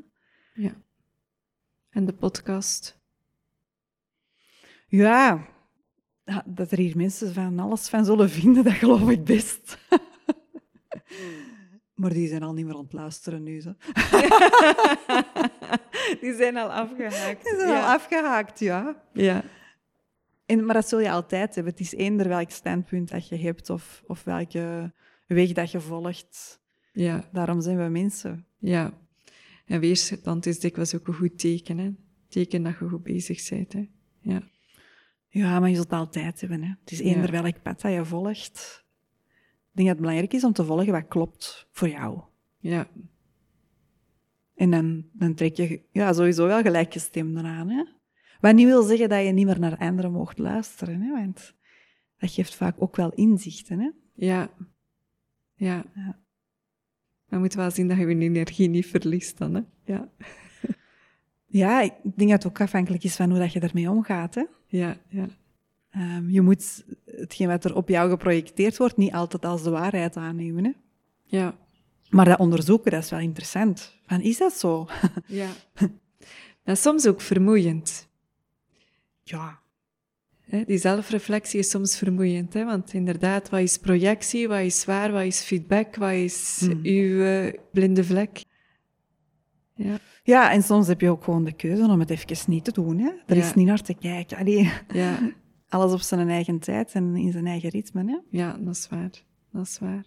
[0.54, 0.72] Ja.
[1.90, 3.02] En de podcast?
[4.88, 5.48] Ja,
[6.46, 9.78] dat er hier mensen van alles van zullen vinden, dat geloof ik best.
[12.02, 13.62] maar die zijn al niet meer aan het luisteren nu.
[13.62, 13.74] Zo.
[16.22, 17.44] Die zijn al afgehaakt.
[17.44, 17.82] Die zijn ja.
[17.82, 19.04] al afgehaakt, ja.
[19.14, 19.44] Ja.
[20.54, 21.74] En, maar dat zul je altijd hebben.
[21.74, 24.94] Het is eender welk standpunt dat je hebt of, of welke
[25.28, 26.62] weg dat je volgt.
[26.92, 27.30] Ja.
[27.32, 28.46] Daarom zijn we mensen.
[28.58, 28.94] Ja.
[29.66, 31.92] En weerstand is dikwijls ook een goed teken, hè.
[32.28, 33.90] Teken dat je goed bezig bent, hè.
[34.22, 34.42] Ja.
[35.30, 36.64] Ja, maar je zult het altijd hebben.
[36.64, 36.74] Hè.
[36.80, 37.42] Het is eender Ja.
[37.42, 38.86] welk pad dat je volgt.
[39.70, 42.22] Ik denk dat het belangrijk is om te volgen wat klopt voor jou.
[42.60, 42.88] Ja.
[44.56, 47.70] En dan, dan trek je ja, sowieso wel gelijkgestemden aan.
[47.70, 47.84] Hè?
[48.44, 51.02] Wat niet wil zeggen dat je niet meer naar anderen mocht luisteren.
[51.02, 51.12] Hè?
[51.12, 51.54] Want
[52.18, 53.80] dat geeft vaak ook wel inzichten.
[53.80, 53.90] Hè?
[54.14, 54.50] Ja.
[55.54, 55.86] Ja.
[55.96, 56.06] Ja.
[57.26, 59.62] Maar je moet wel zien dat je je energie niet verliest dan, hè.
[59.86, 60.10] Ja.
[61.46, 64.36] Ja, ik denk dat het ook afhankelijk is van hoe dat je ermee omgaat.
[64.36, 64.44] Hè?
[64.68, 65.28] Ja, ja.
[65.90, 70.18] Ehm, je moet hetgeen wat er op jou geprojecteerd wordt niet altijd als de waarheid
[70.18, 70.64] aannemen.
[70.64, 70.72] Hè?
[71.24, 71.56] Ja.
[72.10, 74.00] Maar dat onderzoeken, dat is wel interessant.
[74.06, 74.88] Van, is dat zo?
[75.28, 75.50] Ja.
[76.64, 78.12] Dat is soms ook vermoeiend.
[79.24, 79.62] Ja,
[80.44, 80.64] Hè?
[80.66, 82.66] Die zelfreflectie is soms vermoeiend, hè?
[82.66, 86.80] want inderdaad, wat is projectie, wat is waar, wat is feedback, wat is Hmm.
[86.84, 88.44] uw eh, blinde vlek?
[89.76, 92.72] Ja, Ja, en soms heb je ook gewoon de keuze om het even niet te
[92.72, 92.98] doen.
[93.00, 93.10] Hè?
[93.26, 93.44] Er Ja.
[93.44, 94.38] is niet naar te kijken.
[94.38, 95.20] Allee, ja,
[95.70, 98.04] alles op zijn eigen tijd en in zijn eigen ritme.
[98.06, 98.38] Hè?
[98.38, 99.10] ja, dat is waar.
[99.52, 100.06] Dat is waar.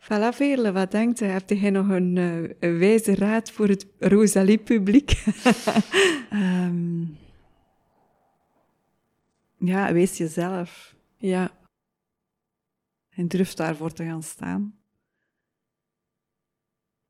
[0.00, 1.26] Voilà, Veerle, wat denkt u?
[1.26, 5.10] Hebt jij nog een, eh, een wijze raad voor het Rosalie-publiek?
[6.30, 7.02] Ehm,
[9.58, 11.50] ja, wees jezelf ja,
[13.08, 14.78] en durf daarvoor te gaan staan.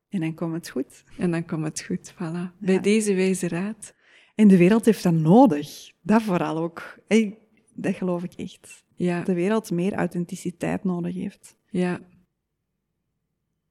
[0.09, 1.03] En dan komt het goed.
[1.17, 2.13] en dan komt het goed.
[2.13, 2.57] Voilà.
[2.59, 3.95] Bij deze wijze raad.
[4.35, 5.91] En de wereld heeft dat nodig.
[6.01, 6.99] Dat vooral ook.
[7.07, 7.37] Hey,
[7.73, 8.85] dat geloof ik echt.
[8.95, 11.55] Ja, De wereld meer authenticiteit nodig heeft.
[11.69, 11.99] ja.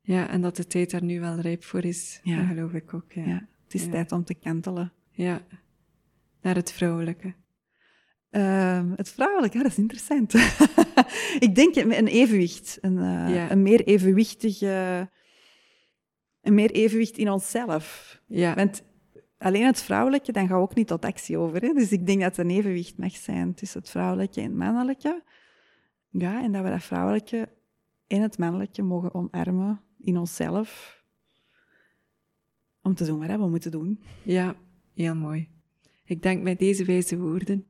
[0.00, 2.36] Ja, en dat de tijd daar nu wel rijp voor is, Ja.
[2.36, 3.12] dat geloof ik ook.
[3.12, 3.24] Ja.
[3.26, 3.48] Ja.
[3.64, 4.92] het is tijd om te kantelen.
[5.10, 5.46] ja.
[6.40, 7.34] Naar het vrouwelijke.
[8.30, 10.34] Ehm, het vrouwelijke, ja, dat is interessant.
[11.46, 12.78] ik denk een evenwicht.
[12.80, 13.50] Een, eh, Ja.
[13.50, 15.08] een meer evenwichtige...
[16.40, 18.20] Een meer evenwicht in onszelf.
[18.26, 18.82] Ja, Want
[19.38, 21.62] alleen het vrouwelijke, dan gaan we ook niet tot actie over.
[21.62, 21.72] Hè?
[21.72, 25.22] Dus ik denk dat er een evenwicht mag zijn tussen het vrouwelijke en het mannelijke.
[26.10, 27.48] Ja, en dat we dat vrouwelijke
[28.06, 30.94] en het mannelijke mogen omarmen in onszelf.
[32.82, 34.00] Om te doen wat we moeten doen.
[34.22, 34.54] ja,
[34.94, 35.48] heel mooi.
[36.04, 37.66] Ik denk met deze wijze woorden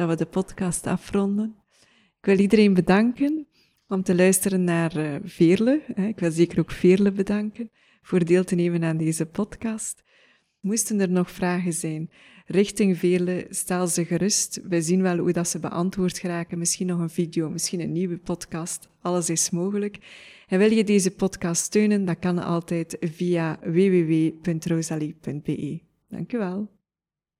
[0.00, 1.54] dat we de podcast afronden.
[2.18, 3.46] Ik wil iedereen bedanken
[3.88, 5.82] om te luisteren naar eh, Veerle.
[5.96, 7.70] Ik wil zeker ook Veerle bedanken
[8.02, 10.02] voor deel te nemen aan deze podcast.
[10.60, 12.10] Moesten er nog vragen zijn,
[12.46, 14.60] richting velen, stel ze gerust.
[14.68, 16.58] We zien wel hoe dat ze beantwoord geraken.
[16.58, 18.88] Misschien nog een video, misschien een nieuwe podcast.
[19.00, 19.98] Alles is mogelijk.
[20.48, 25.80] En wil je deze podcast steunen, dat kan altijd via www.rosalie.be.
[26.08, 26.79] Dank u wel.